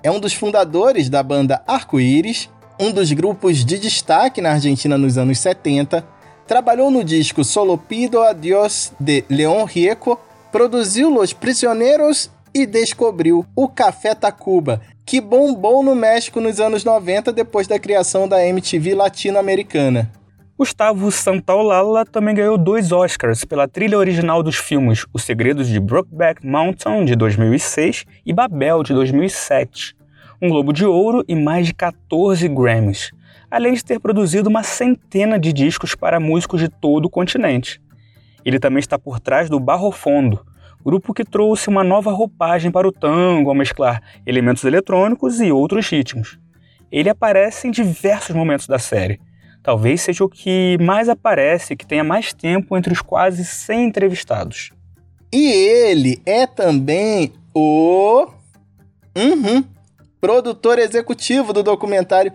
é 0.03 0.11
um 0.11 0.19
dos 0.19 0.33
fundadores 0.33 1.11
da 1.11 1.23
banda 1.23 1.63
Arco-Íris, 1.67 2.49
um 2.79 2.91
dos 2.91 3.13
grupos 3.13 3.63
de 3.63 3.79
destaque 3.79 4.41
na 4.41 4.53
Argentina 4.53 4.97
nos 4.97 5.19
anos 5.19 5.39
70, 5.39 6.03
trabalhou 6.47 6.91
no 6.91 7.05
disco 7.05 7.45
Solo 7.45 7.77
Pido 7.77 8.23
a 8.23 8.33
Dios 8.33 8.91
de 8.99 9.23
León 9.29 9.65
Rieco, 9.65 10.19
produziu 10.51 11.11
Los 11.11 11.35
Prisioneros 11.35 12.31
e 12.55 12.65
descobriu 12.65 13.45
o 13.55 13.69
Café 13.69 14.15
Tacuba, 14.15 14.81
que 15.05 15.21
bombou 15.21 15.83
no 15.83 15.95
México 15.95 16.41
nos 16.41 16.59
anos 16.59 16.83
90 16.83 17.31
depois 17.35 17.67
da 17.67 17.79
criação 17.79 18.27
da 18.27 18.43
MTV 18.43 18.95
latino-americana. 18.95 20.11
Gustavo 20.61 21.11
Santaolalla 21.11 22.05
também 22.05 22.35
ganhou 22.35 22.59
dois 22.59 22.93
Oscars 22.93 23.47
pela 23.47 23.67
trilha 23.67 23.97
original 23.97 24.43
dos 24.43 24.57
filmes 24.57 25.07
Os 25.11 25.25
Segredos 25.25 25.67
de 25.67 25.81
Brokeback 25.81 26.47
Mountain, 26.47 27.07
de 27.07 27.17
2006, 27.17 28.05
e 28.27 28.31
Babel, 28.31 28.83
de 28.83 28.93
2007, 28.93 29.97
um 30.39 30.51
Globo 30.51 30.71
de 30.71 30.85
Ouro 30.85 31.25
e 31.27 31.35
mais 31.35 31.67
de 31.67 31.73
14 31.73 32.47
Grammys, 32.47 33.11
além 33.51 33.73
de 33.73 33.83
ter 33.83 33.99
produzido 34.01 34.51
uma 34.51 34.63
centena 34.63 35.39
de 35.39 35.51
discos 35.51 35.95
para 35.95 36.21
músicos 36.21 36.61
de 36.61 36.69
todo 36.69 37.07
o 37.07 37.11
continente. 37.11 37.81
Ele 38.45 38.59
também 38.59 38.81
está 38.81 38.99
por 38.99 39.19
trás 39.19 39.49
do 39.49 39.59
Barro 39.59 39.91
Fondo, 39.91 40.45
grupo 40.85 41.15
que 41.15 41.25
trouxe 41.25 41.71
uma 41.71 41.83
nova 41.83 42.13
roupagem 42.13 42.71
para 42.71 42.87
o 42.87 42.93
tango 42.93 43.49
ao 43.49 43.57
mesclar 43.57 44.03
elementos 44.27 44.65
eletrônicos 44.65 45.41
e 45.41 45.51
outros 45.51 45.89
ritmos. 45.89 46.39
Ele 46.93 47.09
aparece 47.09 47.67
em 47.67 47.71
diversos 47.71 48.37
momentos 48.37 48.67
da 48.67 48.79
série, 48.79 49.19
talvez 49.63 50.01
seja 50.03 50.25
o 50.25 50.29
que 50.29 50.77
mais 50.81 51.09
aparece, 51.09 51.77
que 51.77 51.87
tenha 51.87 52.05
mais 52.05 52.33
tempo 52.33 52.77
entre 52.77 52.93
os 52.93 53.01
quase 53.01 53.45
100 53.45 53.87
entrevistados. 53.87 54.71
E 55.33 55.51
ele 55.51 56.21
é 56.27 56.47
também 56.47 57.33
o. 57.55 58.27
Uhum, 59.17 59.65
produtor 60.21 60.79
executivo 60.79 61.53
do 61.53 61.63
documentário. 61.63 62.33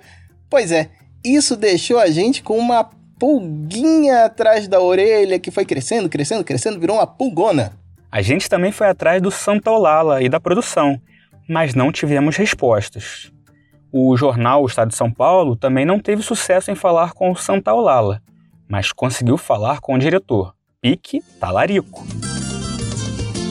Pois 0.50 0.72
é, 0.72 0.90
isso 1.24 1.56
deixou 1.56 2.00
a 2.00 2.08
gente 2.08 2.44
com 2.44 2.58
uma 2.58 2.90
pulguinha 3.20 4.26
atrás 4.26 4.68
da 4.68 4.82
orelha 4.82 5.40
que 5.40 5.52
foi 5.52 5.66
crescendo, 5.66 6.10
crescendo, 6.10 6.44
crescendo, 6.44 6.80
virou 6.80 6.98
uma 6.98 7.08
pulgona. 7.08 7.74
A 8.12 8.22
gente 8.22 8.50
também 8.50 8.72
foi 8.72 8.88
atrás 8.88 9.22
do 9.22 9.32
Santa 9.32 9.72
Olala 9.72 10.22
e 10.22 10.30
da 10.30 10.40
produção, 10.40 11.00
mas 11.48 11.74
não 11.74 11.92
tivemos 11.92 12.36
respostas. 12.36 13.32
O 13.98 14.18
jornal 14.18 14.62
o 14.62 14.66
Estado 14.66 14.90
de 14.90 14.96
São 14.98 15.10
Paulo 15.10 15.56
também 15.56 15.86
não 15.86 16.02
teve 16.02 16.22
sucesso 16.22 16.70
em 16.70 16.76
falar 16.76 17.14
com 17.14 17.32
o 17.32 17.36
Santa 17.38 17.74
Olala, 17.74 18.22
mas 18.68 18.92
conseguiu 18.92 19.38
falar 19.38 19.80
com 19.80 19.96
o 19.96 19.98
diretor, 19.98 20.54
Pique 20.82 21.22
Talarico. 21.40 22.06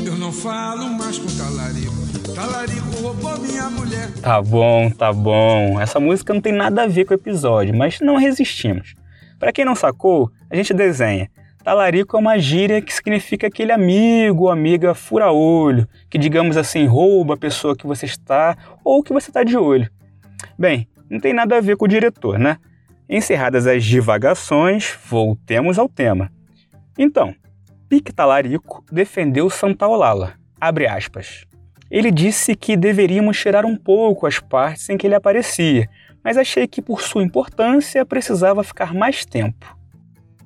Eu 0.05 0.17
não 0.17 0.31
falo 0.31 0.91
mais 0.91 1.19
com 1.19 1.29
Talarico. 1.29 1.95
Talarico 2.35 2.91
roubou 3.01 3.41
minha 3.41 3.71
mulher. 3.71 4.13
Tá 4.21 4.43
bom, 4.43 4.91
tá 4.91 5.15
bom. 5.15 5.81
Essa 5.81 5.99
música 5.99 6.35
não 6.35 6.43
tem 6.43 6.53
nada 6.53 6.83
a 6.83 6.87
ver 6.87 7.07
com 7.07 7.15
o 7.15 7.17
episódio, 7.17 7.75
mas 7.75 8.01
não 8.01 8.17
resistimos. 8.17 8.95
Para 9.39 9.51
quem 9.51 9.65
não 9.65 9.75
sacou, 9.75 10.31
a 10.51 10.57
gente 10.57 10.75
desenha. 10.75 11.31
Talarico 11.65 12.19
é 12.19 12.21
uma 12.21 12.39
gíria 12.39 12.83
que 12.83 12.93
significa 12.93 13.47
aquele 13.47 13.73
amigo 13.73 14.43
ou 14.43 14.51
amiga 14.51 14.93
fura-olho, 14.93 15.89
que, 16.11 16.19
digamos 16.19 16.59
assim, 16.59 16.85
rouba 16.85 17.33
a 17.33 17.39
pessoa 17.39 17.75
que 17.75 17.87
você 17.87 18.05
está 18.05 18.55
ou 18.85 19.03
que 19.03 19.11
você 19.11 19.31
está 19.31 19.43
de 19.43 19.57
olho. 19.57 19.89
Bem, 20.59 20.89
não 21.09 21.21
tem 21.21 21.33
nada 21.33 21.57
a 21.57 21.61
ver 21.61 21.77
com 21.77 21.85
o 21.85 21.89
diretor, 21.89 22.39
né? 22.39 22.59
Encerradas 23.09 23.67
as 23.67 23.85
divagações, 23.85 24.97
voltemos 25.07 25.79
ao 25.79 25.89
tema. 25.89 26.31
Então, 26.99 27.35
Pique 27.89 28.13
Talarico 28.13 28.85
defendeu 28.91 29.51
Santa 29.51 29.87
Olala, 29.87 30.35
abre 30.61 30.87
aspas. 30.87 31.45
Ele 31.91 32.11
disse 32.11 32.57
que 32.57 32.77
deveríamos 32.77 33.39
tirar 33.39 33.65
um 33.65 33.77
pouco 33.77 34.27
as 34.27 34.41
partes 34.41 34.89
em 34.89 34.97
que 34.97 35.07
ele 35.07 35.15
aparecia, 35.15 35.89
mas 36.25 36.37
achei 36.37 36.67
que 36.67 36.81
por 36.81 37.03
sua 37.03 37.23
importância 37.23 38.05
precisava 38.05 38.65
ficar 38.65 38.95
mais 38.95 39.25
tempo. 39.25 39.77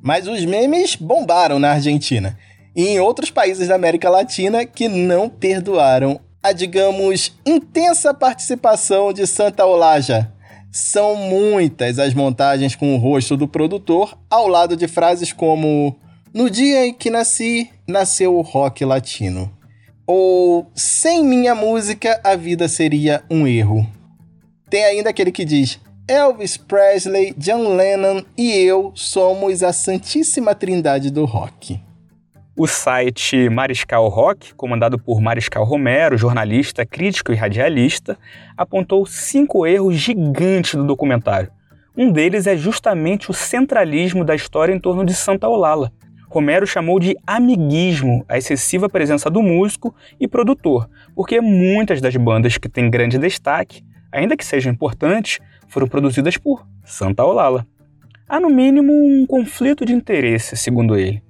Mas 0.03 0.27
os 0.27 0.45
memes 0.45 0.97
bombaram 0.97 1.59
na 1.59 1.73
Argentina 1.73 2.37
e 2.75 2.89
em 2.89 3.01
outros 3.01 3.31
países 3.31 3.69
da 3.69 3.75
América 3.77 4.11
Latina 4.11 4.67
que 4.67 4.89
não 4.89 5.29
perdoaram 5.29 6.21
a, 6.43 6.53
digamos, 6.53 7.37
intensa 7.45 8.15
participação 8.15 9.13
de 9.13 9.27
Santa 9.27 9.67
Olaja. 9.67 10.33
São 10.71 11.17
muitas 11.17 11.99
as 11.99 12.15
montagens 12.15 12.77
com 12.77 12.95
o 12.95 12.99
rosto 12.99 13.37
do 13.37 13.49
produtor, 13.49 14.19
ao 14.31 14.47
lado 14.47 14.77
de 14.77 14.87
frases 14.87 15.33
como: 15.33 15.97
No 16.33 16.51
dia 16.51 16.87
em 16.87 16.93
que 16.93 17.11
nasci, 17.11 17.71
nasceu 17.87 18.37
o 18.37 18.43
rock 18.43 18.85
latino. 18.85 19.51
Ou 20.07 20.71
sem 20.75 21.25
minha 21.25 21.55
música, 21.55 22.21
a 22.23 22.37
vida 22.37 22.69
seria 22.69 23.23
um 23.31 23.47
erro. 23.47 23.87
Tem 24.71 24.85
ainda 24.85 25.11
aquele 25.11 25.33
que 25.33 25.45
diz: 25.45 25.81
Elvis 26.07 26.57
Presley, 26.57 27.35
John 27.37 27.75
Lennon 27.75 28.23
e 28.37 28.53
eu 28.53 28.93
somos 28.95 29.63
a 29.63 29.73
Santíssima 29.73 30.55
Trindade 30.55 31.11
do 31.11 31.25
rock. 31.25 31.81
O 32.61 32.67
site 32.67 33.49
Mariscal 33.49 34.09
Rock, 34.09 34.53
comandado 34.57 34.99
por 34.99 35.21
Mariscal 35.21 35.63
Romero, 35.63 36.19
jornalista, 36.19 36.85
crítico 36.85 37.31
e 37.31 37.37
radialista, 37.37 38.19
apontou 38.57 39.07
cinco 39.07 39.65
erros 39.65 39.95
gigantes 39.95 40.75
do 40.75 40.83
documentário. 40.83 41.53
Um 41.97 42.11
deles 42.11 42.49
é 42.49 42.57
justamente 42.57 43.31
o 43.31 43.33
centralismo 43.33 44.25
da 44.25 44.35
história 44.35 44.75
em 44.75 44.81
torno 44.81 45.05
de 45.05 45.15
Santa 45.15 45.47
Olala. 45.47 45.93
Romero 46.29 46.67
chamou 46.67 46.99
de 46.99 47.17
amiguismo 47.25 48.25
a 48.29 48.37
excessiva 48.37 48.89
presença 48.89 49.31
do 49.31 49.41
músico 49.41 49.95
e 50.19 50.27
produtor, 50.27 50.91
porque 51.15 51.41
muitas 51.41 52.01
das 52.01 52.17
bandas 52.17 52.59
que 52.59 52.69
têm 52.69 52.91
grande 52.91 53.19
destaque, 53.19 53.85
ainda 54.11 54.37
que 54.37 54.45
sejam 54.45 54.73
importantes, 54.73 55.39
foram 55.69 55.87
produzidas 55.87 56.37
por 56.37 56.67
Santa 56.85 57.25
Olala. 57.25 57.65
Há 58.29 58.41
no 58.41 58.51
mínimo 58.51 58.93
um 58.93 59.25
conflito 59.27 59.85
de 59.85 59.93
interesse, 59.93 60.57
segundo 60.57 60.99
ele. 60.99 61.28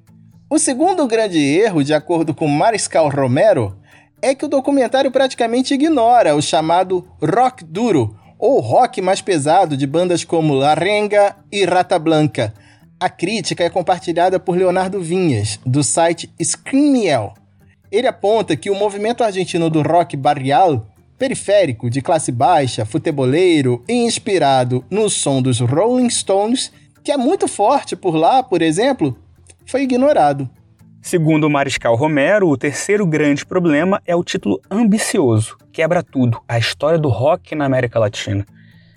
O 0.50 0.58
segundo 0.58 1.06
grande 1.06 1.38
erro, 1.38 1.84
de 1.84 1.92
acordo 1.92 2.34
com 2.34 2.48
Mariscal 2.48 3.10
Romero, 3.10 3.76
é 4.22 4.34
que 4.34 4.46
o 4.46 4.48
documentário 4.48 5.10
praticamente 5.10 5.74
ignora 5.74 6.34
o 6.34 6.40
chamado 6.40 7.06
rock 7.22 7.62
duro, 7.62 8.16
ou 8.38 8.58
rock 8.58 9.02
mais 9.02 9.20
pesado 9.20 9.76
de 9.76 9.86
bandas 9.86 10.24
como 10.24 10.54
La 10.54 10.72
Renga 10.72 11.36
e 11.52 11.66
Rata 11.66 11.98
Blanca. 11.98 12.54
A 12.98 13.10
crítica 13.10 13.62
é 13.62 13.68
compartilhada 13.68 14.40
por 14.40 14.56
Leonardo 14.56 15.02
Vinhas, 15.02 15.60
do 15.66 15.84
site 15.84 16.32
Screamiel. 16.42 17.34
Ele 17.92 18.06
aponta 18.06 18.56
que 18.56 18.70
o 18.70 18.74
movimento 18.74 19.22
argentino 19.22 19.68
do 19.68 19.82
rock 19.82 20.16
barrial, 20.16 20.86
periférico, 21.18 21.90
de 21.90 22.00
classe 22.00 22.32
baixa, 22.32 22.86
futeboleiro 22.86 23.84
e 23.86 23.92
inspirado 23.92 24.82
no 24.90 25.10
som 25.10 25.42
dos 25.42 25.60
Rolling 25.60 26.08
Stones, 26.08 26.72
que 27.04 27.12
é 27.12 27.18
muito 27.18 27.46
forte 27.46 27.94
por 27.94 28.16
lá, 28.16 28.42
por 28.42 28.62
exemplo, 28.62 29.14
foi 29.68 29.82
ignorado. 29.82 30.48
Segundo 31.02 31.44
o 31.44 31.50
Mariscal 31.50 31.94
Romero, 31.94 32.48
o 32.48 32.56
terceiro 32.56 33.06
grande 33.06 33.44
problema 33.44 34.00
é 34.06 34.16
o 34.16 34.24
título 34.24 34.58
ambicioso, 34.70 35.58
quebra 35.70 36.02
tudo, 36.02 36.40
a 36.48 36.58
história 36.58 36.98
do 36.98 37.10
rock 37.10 37.54
na 37.54 37.66
América 37.66 37.98
Latina. 37.98 38.46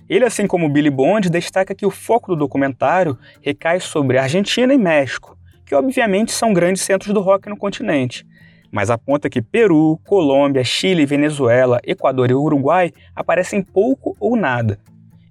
Ele, 0.09 0.23
assim 0.23 0.47
como 0.47 0.69
Billy 0.69 0.89
Bond, 0.89 1.29
destaca 1.29 1.75
que 1.75 1.85
o 1.85 1.91
foco 1.91 2.31
do 2.31 2.37
documentário 2.37 3.17
recai 3.41 3.81
sobre 3.81 4.17
Argentina 4.17 4.73
e 4.73 4.77
México, 4.77 5.37
que 5.65 5.75
obviamente 5.75 6.31
são 6.31 6.53
grandes 6.53 6.83
centros 6.83 7.13
do 7.13 7.19
rock 7.19 7.49
no 7.49 7.57
continente, 7.57 8.25
mas 8.71 8.89
aponta 8.89 9.29
que 9.29 9.41
Peru, 9.41 9.99
Colômbia, 10.05 10.63
Chile, 10.63 11.05
Venezuela, 11.05 11.81
Equador 11.83 12.31
e 12.31 12.33
Uruguai 12.33 12.93
aparecem 13.13 13.61
pouco 13.61 14.15
ou 14.21 14.37
nada. 14.37 14.79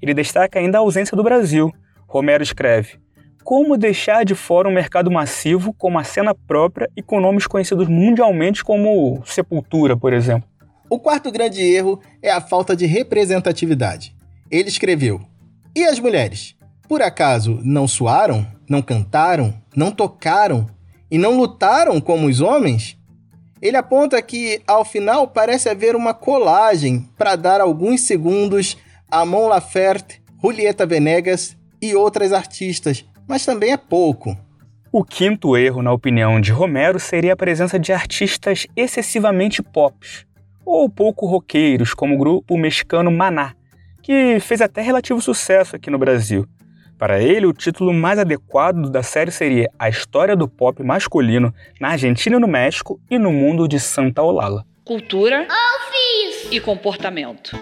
Ele 0.02 0.12
destaca 0.12 0.58
ainda 0.58 0.76
a 0.76 0.82
ausência 0.82 1.16
do 1.16 1.22
Brasil. 1.22 1.72
Romero 2.06 2.42
escreve: 2.42 2.98
como 3.44 3.76
deixar 3.76 4.24
de 4.24 4.34
fora 4.34 4.68
um 4.68 4.72
mercado 4.72 5.10
massivo 5.10 5.72
com 5.72 5.88
uma 5.88 6.04
cena 6.04 6.34
própria 6.34 6.90
e 6.96 7.02
com 7.02 7.20
nomes 7.20 7.46
conhecidos 7.46 7.88
mundialmente 7.88 8.62
como 8.62 9.22
Sepultura, 9.24 9.96
por 9.96 10.12
exemplo. 10.12 10.48
O 10.88 10.98
quarto 10.98 11.30
grande 11.30 11.62
erro 11.62 12.00
é 12.22 12.30
a 12.30 12.40
falta 12.40 12.74
de 12.74 12.86
representatividade. 12.86 14.14
Ele 14.50 14.68
escreveu: 14.68 15.20
E 15.74 15.84
as 15.84 15.98
mulheres? 15.98 16.56
Por 16.88 17.02
acaso 17.02 17.60
não 17.62 17.86
suaram, 17.86 18.44
não 18.68 18.82
cantaram, 18.82 19.54
não 19.76 19.92
tocaram 19.92 20.66
e 21.10 21.16
não 21.16 21.36
lutaram 21.36 22.00
como 22.00 22.26
os 22.26 22.40
homens? 22.40 22.98
Ele 23.62 23.76
aponta 23.76 24.20
que, 24.22 24.60
ao 24.66 24.84
final, 24.84 25.28
parece 25.28 25.68
haver 25.68 25.94
uma 25.94 26.14
colagem 26.14 27.08
para 27.16 27.36
dar 27.36 27.60
alguns 27.60 28.00
segundos 28.00 28.76
a 29.10 29.24
Mon 29.24 29.48
Laferte, 29.48 30.22
Julieta 30.42 30.86
Venegas 30.86 31.56
e 31.80 31.94
outras 31.94 32.32
artistas 32.32 33.04
mas 33.30 33.46
também 33.46 33.70
é 33.70 33.76
pouco. 33.76 34.36
O 34.90 35.04
quinto 35.04 35.56
erro, 35.56 35.82
na 35.82 35.92
opinião 35.92 36.40
de 36.40 36.50
Romero, 36.50 36.98
seria 36.98 37.34
a 37.34 37.36
presença 37.36 37.78
de 37.78 37.92
artistas 37.92 38.66
excessivamente 38.74 39.62
pop, 39.62 39.94
ou 40.66 40.90
pouco 40.90 41.26
roqueiros, 41.26 41.94
como 41.94 42.16
o 42.16 42.18
grupo 42.18 42.58
mexicano 42.58 43.08
Maná, 43.08 43.54
que 44.02 44.40
fez 44.40 44.60
até 44.60 44.82
relativo 44.82 45.22
sucesso 45.22 45.76
aqui 45.76 45.88
no 45.88 45.98
Brasil. 45.98 46.44
Para 46.98 47.22
ele, 47.22 47.46
o 47.46 47.52
título 47.52 47.94
mais 47.94 48.18
adequado 48.18 48.90
da 48.90 49.02
série 49.02 49.30
seria 49.30 49.70
A 49.78 49.88
História 49.88 50.34
do 50.34 50.48
Pop 50.48 50.82
Masculino 50.82 51.54
na 51.80 51.90
Argentina 51.90 52.36
e 52.36 52.40
no 52.40 52.48
México 52.48 53.00
e 53.08 53.16
no 53.16 53.32
mundo 53.32 53.68
de 53.68 53.78
Santa 53.78 54.22
Olala. 54.22 54.66
Cultura 54.84 55.46
e 56.50 56.58
comportamento. 56.58 57.56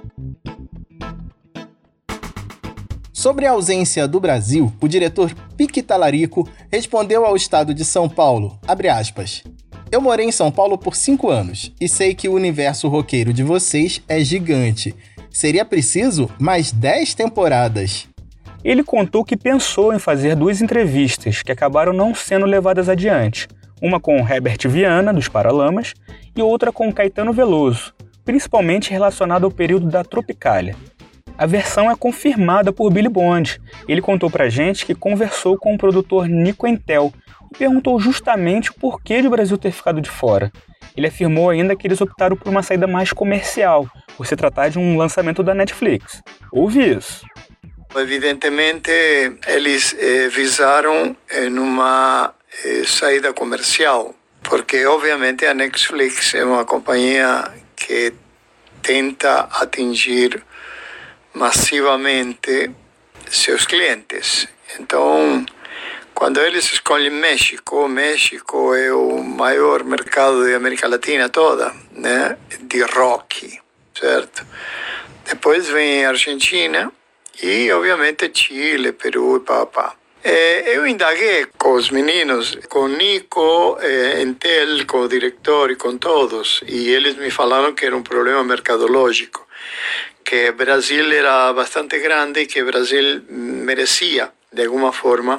Sobre 3.19 3.47
a 3.47 3.51
ausência 3.51 4.07
do 4.07 4.21
Brasil, 4.21 4.73
o 4.81 4.87
diretor 4.87 5.35
Pique 5.57 5.83
Talarico 5.83 6.49
respondeu 6.71 7.27
ao 7.27 7.35
estado 7.35 7.75
de 7.75 7.85
São 7.85 8.09
Paulo, 8.09 8.57
aspas, 8.65 9.43
Eu 9.91 10.01
morei 10.01 10.27
em 10.27 10.31
São 10.31 10.53
Paulo 10.53 10.79
por 10.79 10.95
cinco 10.95 11.29
anos 11.29 11.73
e 11.81 11.89
sei 11.89 12.15
que 12.15 12.29
o 12.29 12.33
universo 12.33 12.87
roqueiro 12.87 13.33
de 13.33 13.43
vocês 13.43 14.01
é 14.09 14.21
gigante. 14.21 14.95
Seria 15.33 15.65
preciso 15.65 16.31
mais 16.39 16.71
dez 16.71 17.13
temporadas. 17.13 18.07
Ele 18.63 18.85
contou 18.85 19.25
que 19.25 19.37
pensou 19.37 19.93
em 19.93 19.99
fazer 19.99 20.37
duas 20.37 20.63
entrevistas 20.63 21.43
que 21.43 21.51
acabaram 21.51 21.93
não 21.93 22.15
sendo 22.15 22.47
levadas 22.47 22.89
adiante. 22.89 23.49
Uma 23.83 23.99
com 23.99 24.17
Herbert 24.21 24.69
Viana, 24.69 25.13
dos 25.13 25.27
Paralamas, 25.27 25.93
e 26.37 26.41
outra 26.41 26.71
com 26.71 26.93
Caetano 26.93 27.33
Veloso, 27.33 27.93
principalmente 28.25 28.93
relacionada 28.93 29.45
ao 29.45 29.51
período 29.51 29.89
da 29.89 30.05
Tropicália. 30.05 30.77
A 31.39 31.47
versão 31.47 31.89
é 31.89 31.95
confirmada 31.95 32.73
por 32.73 32.91
Billy 32.91 33.09
Bond. 33.09 33.61
Ele 33.87 34.03
contou 34.03 34.29
pra 34.29 34.49
gente 34.49 34.85
que 34.85 34.93
conversou 34.93 35.57
com 35.57 35.73
o 35.73 35.79
produtor 35.79 36.27
Nico 36.27 36.67
Entel 36.67 37.13
e 37.55 37.57
perguntou 37.57 38.01
justamente 38.01 38.71
o 38.71 38.75
porquê 38.75 39.21
de 39.21 39.29
o 39.29 39.31
Brasil 39.31 39.57
ter 39.57 39.71
ficado 39.71 40.01
de 40.01 40.11
fora. 40.11 40.51
Ele 40.97 41.07
afirmou 41.07 41.49
ainda 41.49 41.77
que 41.77 41.87
eles 41.87 42.01
optaram 42.01 42.37
por 42.37 42.49
uma 42.49 42.61
saída 42.61 42.89
mais 42.89 43.13
comercial, 43.13 43.89
por 44.17 44.27
se 44.27 44.35
tratar 44.35 44.69
de 44.69 44.81
um 44.81 44.97
lançamento 44.99 45.45
da 45.45 45.55
Netflix. 45.55 46.21
Ouve 46.51 46.97
isso. 46.97 47.25
Evidentemente, 47.95 48.91
eles 49.47 49.95
eh, 49.97 50.29
visaram 50.29 51.17
em 51.33 51.57
uma 51.57 52.35
eh, 52.65 52.83
saída 52.85 53.33
comercial, 53.33 54.13
porque 54.43 54.85
obviamente 54.87 55.47
a 55.47 55.55
Netflix 55.55 56.35
é 56.35 56.45
uma 56.45 56.65
companhia 56.65 57.45
que 57.77 58.13
tenta 58.83 59.49
atingir 59.53 60.43
massivamente 61.39 62.69
seus 63.31 63.65
clientes. 63.65 64.49
Então, 64.79 65.47
quando 66.13 66.41
eles 66.41 66.65
escolhem 66.73 67.11
México, 67.11 67.87
México 67.87 68.75
é 68.75 68.93
o 68.93 69.23
maior 69.23 69.85
mercado 69.85 70.45
da 70.45 70.57
América 70.57 70.89
Latina 70.89 71.29
toda, 71.29 71.73
né, 71.93 72.37
de 72.63 72.83
rock, 72.83 73.61
certo? 73.95 74.45
Depois 75.25 75.69
vem 75.69 76.05
Argentina 76.05 76.93
e, 77.41 77.71
obviamente, 77.71 78.29
Chile, 78.35 78.91
Peru 78.93 79.37
e 79.37 79.41
papá. 79.41 79.95
É, 80.25 80.77
eu 80.77 80.85
indaguei 80.89 81.47
com 81.57 81.75
os 81.75 81.91
meninos, 81.91 82.59
com 82.69 82.89
Nico, 82.89 83.79
é, 83.81 84.21
Entel, 84.23 84.85
com 84.87 85.03
o 85.03 85.09
diretor 85.09 85.71
e 85.71 85.77
com 85.77 85.97
todos, 85.97 86.61
e 86.67 86.89
eles 86.89 87.17
me 87.17 87.31
falaram 87.31 87.73
que 87.73 87.87
era 87.87 87.97
um 87.97 88.03
problema 88.03 88.43
mercadológico 88.43 89.48
que 90.25 90.53
Brasil 90.53 91.11
era 91.11 91.53
bastante 91.55 91.99
grande 91.99 92.41
e 92.41 92.47
que 92.47 92.63
Brasil 92.63 93.23
merecia, 93.31 94.31
de 94.53 94.65
alguma 94.67 94.93
forma, 94.93 95.39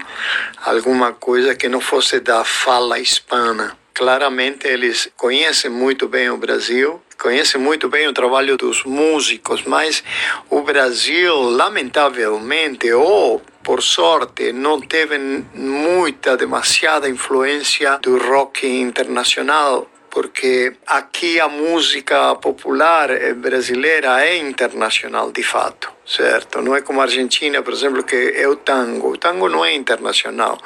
alguma 0.65 1.13
coisa 1.13 1.55
que 1.55 1.69
não 1.69 1.79
fosse 1.79 2.19
da 2.19 2.43
fala 2.43 2.97
hispana. 2.97 3.77
Claramente 3.93 4.67
eles 4.67 5.09
conhecem 5.15 5.69
muito 5.69 6.07
bem 6.07 6.29
o 6.29 6.37
Brasil, 6.37 7.01
conhecem 7.19 7.61
muito 7.61 7.87
bem 7.87 8.07
o 8.07 8.13
trabalho 8.13 8.57
dos 8.57 8.83
músicos, 8.83 9.63
mas 9.63 10.03
o 10.49 10.61
Brasil, 10.61 11.35
lamentavelmente, 11.35 12.91
ou 12.91 13.41
por 13.61 13.83
sorte, 13.83 14.51
não 14.51 14.81
teve 14.81 15.19
muita, 15.53 16.35
demasiada 16.35 17.07
influência 17.07 17.99
do 18.01 18.17
rock 18.17 18.65
internacional 18.65 19.87
porque 20.09 20.73
aqui 20.85 21.39
a 21.39 21.47
música 21.47 22.35
popular 22.35 23.09
eh, 23.09 23.33
brasileira 23.33 24.25
é 24.25 24.37
internacional 24.37 25.31
de 25.31 25.43
fato, 25.43 25.91
certo? 26.05 26.61
Não 26.61 26.75
é 26.75 26.81
como 26.81 26.99
a 26.99 27.03
Argentina, 27.03 27.61
por 27.61 27.73
exemplo, 27.73 28.03
que 28.03 28.33
é 28.35 28.47
o 28.47 28.55
tango. 28.55 29.11
O 29.11 29.17
tango 29.17 29.47
não 29.47 29.63
é 29.63 29.73
internacional, 29.73 30.57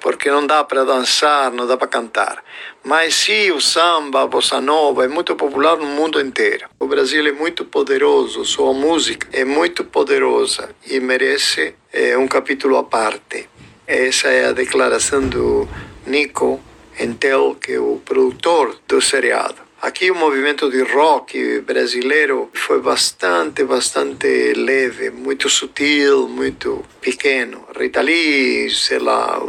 porque 0.00 0.30
não 0.30 0.46
dá 0.46 0.64
para 0.64 0.84
dançar, 0.84 1.52
não 1.52 1.66
dá 1.66 1.76
para 1.76 1.86
cantar. 1.86 2.42
Mas 2.84 3.14
sim, 3.14 3.50
o 3.52 3.60
samba, 3.60 4.22
a 4.22 4.26
bossa 4.26 4.60
nova 4.60 5.04
é 5.04 5.08
muito 5.08 5.36
popular 5.36 5.76
no 5.76 5.86
mundo 5.86 6.20
inteiro. 6.20 6.68
O 6.80 6.86
Brasil 6.86 7.26
é 7.26 7.32
muito 7.32 7.64
poderoso, 7.64 8.44
sua 8.44 8.72
música 8.74 9.28
é 9.32 9.44
muito 9.44 9.84
poderosa 9.84 10.70
e 10.86 10.98
merece 10.98 11.74
é, 11.92 12.18
um 12.18 12.26
capítulo 12.26 12.76
à 12.76 12.84
parte. 12.84 13.48
Essa 13.86 14.28
é 14.28 14.46
a 14.46 14.52
declaração 14.52 15.28
do 15.28 15.68
Nico 16.06 16.60
Entel, 16.98 17.56
que 17.60 17.72
é 17.72 17.80
o 17.80 18.00
produtor 18.04 18.78
do 18.86 19.00
seriado. 19.00 19.62
Aqui 19.82 20.12
o 20.12 20.14
movimento 20.14 20.70
de 20.70 20.80
rock 20.82 21.60
brasileiro 21.62 22.48
foi 22.54 22.80
bastante, 22.80 23.64
bastante 23.64 24.52
leve, 24.52 25.10
muito 25.10 25.48
sutil, 25.48 26.28
muito 26.28 26.84
pequeno. 27.00 27.66
Rita 27.76 28.00
Lee, 28.00 28.70
sei 28.70 29.00
lá, 29.00 29.40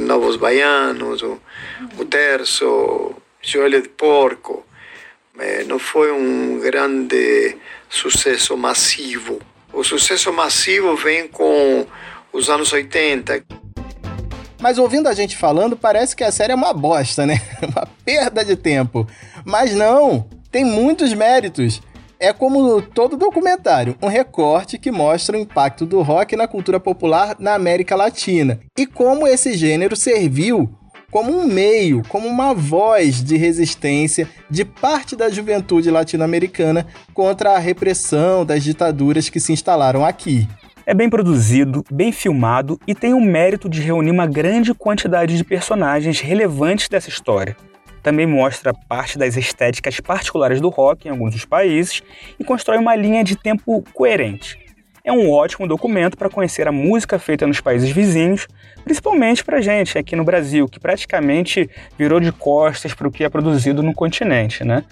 Novos 0.00 0.36
Baianos, 0.36 1.20
o, 1.22 1.38
o 1.98 2.04
Terço, 2.06 3.14
Joelho 3.42 3.82
de 3.82 3.90
Porco. 3.90 4.64
Não 5.66 5.78
foi 5.78 6.10
um 6.10 6.58
grande 6.58 7.58
sucesso 7.86 8.56
massivo. 8.56 9.40
O 9.74 9.84
sucesso 9.84 10.32
massivo 10.32 10.96
vem 10.96 11.28
com 11.28 11.86
os 12.32 12.48
anos 12.48 12.72
80. 12.72 13.44
Mas 14.62 14.78
ouvindo 14.78 15.08
a 15.08 15.12
gente 15.12 15.36
falando, 15.36 15.76
parece 15.76 16.14
que 16.14 16.22
a 16.22 16.30
série 16.30 16.52
é 16.52 16.54
uma 16.54 16.72
bosta, 16.72 17.26
né? 17.26 17.42
uma 17.60 17.84
perda 18.04 18.44
de 18.44 18.54
tempo. 18.54 19.04
Mas 19.44 19.74
não, 19.74 20.24
tem 20.52 20.64
muitos 20.64 21.12
méritos. 21.12 21.82
É 22.20 22.32
como 22.32 22.80
todo 22.80 23.16
documentário, 23.16 23.96
um 24.00 24.06
recorte 24.06 24.78
que 24.78 24.92
mostra 24.92 25.36
o 25.36 25.40
impacto 25.40 25.84
do 25.84 26.00
rock 26.00 26.36
na 26.36 26.46
cultura 26.46 26.78
popular 26.78 27.34
na 27.40 27.54
América 27.54 27.96
Latina 27.96 28.60
e 28.78 28.86
como 28.86 29.26
esse 29.26 29.54
gênero 29.54 29.96
serviu 29.96 30.72
como 31.10 31.36
um 31.36 31.44
meio, 31.44 32.02
como 32.08 32.28
uma 32.28 32.54
voz 32.54 33.22
de 33.22 33.36
resistência 33.36 34.28
de 34.48 34.64
parte 34.64 35.16
da 35.16 35.28
juventude 35.28 35.90
latino-americana 35.90 36.86
contra 37.12 37.50
a 37.50 37.58
repressão 37.58 38.46
das 38.46 38.62
ditaduras 38.62 39.28
que 39.28 39.40
se 39.40 39.52
instalaram 39.52 40.06
aqui. 40.06 40.48
É 40.84 40.92
bem 40.92 41.08
produzido, 41.08 41.84
bem 41.90 42.10
filmado 42.10 42.78
e 42.88 42.94
tem 42.94 43.14
o 43.14 43.20
mérito 43.20 43.68
de 43.68 43.80
reunir 43.80 44.10
uma 44.10 44.26
grande 44.26 44.74
quantidade 44.74 45.36
de 45.36 45.44
personagens 45.44 46.20
relevantes 46.20 46.88
dessa 46.88 47.08
história. 47.08 47.56
Também 48.02 48.26
mostra 48.26 48.74
parte 48.88 49.16
das 49.16 49.36
estéticas 49.36 50.00
particulares 50.00 50.60
do 50.60 50.68
rock 50.68 51.06
em 51.06 51.12
alguns 51.12 51.34
dos 51.34 51.44
países 51.44 52.02
e 52.38 52.42
constrói 52.42 52.78
uma 52.78 52.96
linha 52.96 53.22
de 53.22 53.36
tempo 53.36 53.84
coerente. 53.94 54.58
É 55.04 55.12
um 55.12 55.30
ótimo 55.30 55.68
documento 55.68 56.16
para 56.16 56.28
conhecer 56.28 56.66
a 56.66 56.72
música 56.72 57.16
feita 57.16 57.46
nos 57.46 57.60
países 57.60 57.90
vizinhos, 57.90 58.48
principalmente 58.82 59.44
para 59.44 59.58
a 59.58 59.60
gente 59.60 59.96
aqui 59.96 60.16
no 60.16 60.24
Brasil, 60.24 60.68
que 60.68 60.80
praticamente 60.80 61.70
virou 61.96 62.18
de 62.18 62.32
costas 62.32 62.92
para 62.92 63.06
o 63.06 63.10
que 63.10 63.22
é 63.22 63.28
produzido 63.28 63.84
no 63.84 63.94
continente, 63.94 64.64
né? 64.64 64.84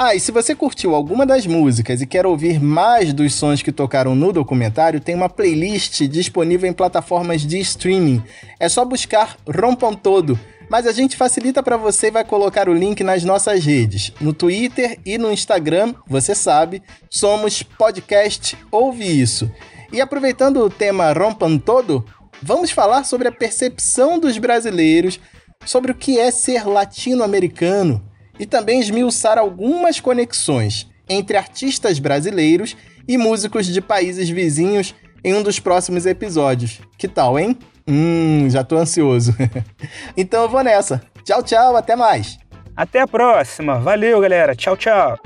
Ah, 0.00 0.14
e 0.14 0.20
se 0.20 0.30
você 0.30 0.54
curtiu 0.54 0.94
alguma 0.94 1.26
das 1.26 1.44
músicas 1.44 2.00
e 2.00 2.06
quer 2.06 2.24
ouvir 2.24 2.60
mais 2.60 3.12
dos 3.12 3.34
sons 3.34 3.62
que 3.62 3.72
tocaram 3.72 4.14
no 4.14 4.32
documentário, 4.32 5.00
tem 5.00 5.12
uma 5.12 5.28
playlist 5.28 6.02
disponível 6.02 6.70
em 6.70 6.72
plataformas 6.72 7.42
de 7.42 7.58
streaming. 7.58 8.22
É 8.60 8.68
só 8.68 8.84
buscar 8.84 9.36
Rompam 9.44 9.94
Todo. 9.94 10.38
Mas 10.70 10.86
a 10.86 10.92
gente 10.92 11.16
facilita 11.16 11.64
para 11.64 11.76
você 11.76 12.06
e 12.06 12.10
vai 12.12 12.24
colocar 12.24 12.68
o 12.68 12.72
link 12.72 13.02
nas 13.02 13.24
nossas 13.24 13.64
redes. 13.64 14.12
No 14.20 14.32
Twitter 14.32 15.00
e 15.04 15.18
no 15.18 15.32
Instagram, 15.32 15.92
você 16.06 16.32
sabe, 16.32 16.80
somos 17.10 17.64
podcast 17.64 18.56
Ouve 18.70 19.20
Isso. 19.20 19.50
E 19.92 20.00
aproveitando 20.00 20.58
o 20.58 20.70
tema 20.70 21.12
Rompam 21.12 21.58
Todo, 21.58 22.04
vamos 22.40 22.70
falar 22.70 23.02
sobre 23.02 23.26
a 23.26 23.32
percepção 23.32 24.16
dos 24.16 24.38
brasileiros 24.38 25.18
sobre 25.66 25.90
o 25.90 25.94
que 25.96 26.20
é 26.20 26.30
ser 26.30 26.68
latino-americano 26.68 28.07
e 28.38 28.46
também 28.46 28.80
esmiuçar 28.80 29.38
algumas 29.38 30.00
conexões 30.00 30.86
entre 31.08 31.36
artistas 31.36 31.98
brasileiros 31.98 32.76
e 33.06 33.16
músicos 33.16 33.66
de 33.66 33.80
países 33.80 34.28
vizinhos 34.28 34.94
em 35.24 35.34
um 35.34 35.42
dos 35.42 35.58
próximos 35.58 36.06
episódios. 36.06 36.80
Que 36.96 37.08
tal, 37.08 37.38
hein? 37.38 37.56
Hum, 37.86 38.48
já 38.50 38.62
tô 38.62 38.76
ansioso. 38.76 39.34
então 40.16 40.42
eu 40.42 40.48
vou 40.48 40.62
nessa. 40.62 41.02
Tchau, 41.24 41.42
tchau, 41.42 41.76
até 41.76 41.96
mais. 41.96 42.38
Até 42.76 43.00
a 43.00 43.08
próxima. 43.08 43.78
Valeu, 43.80 44.20
galera. 44.20 44.54
Tchau, 44.54 44.76
tchau. 44.76 45.18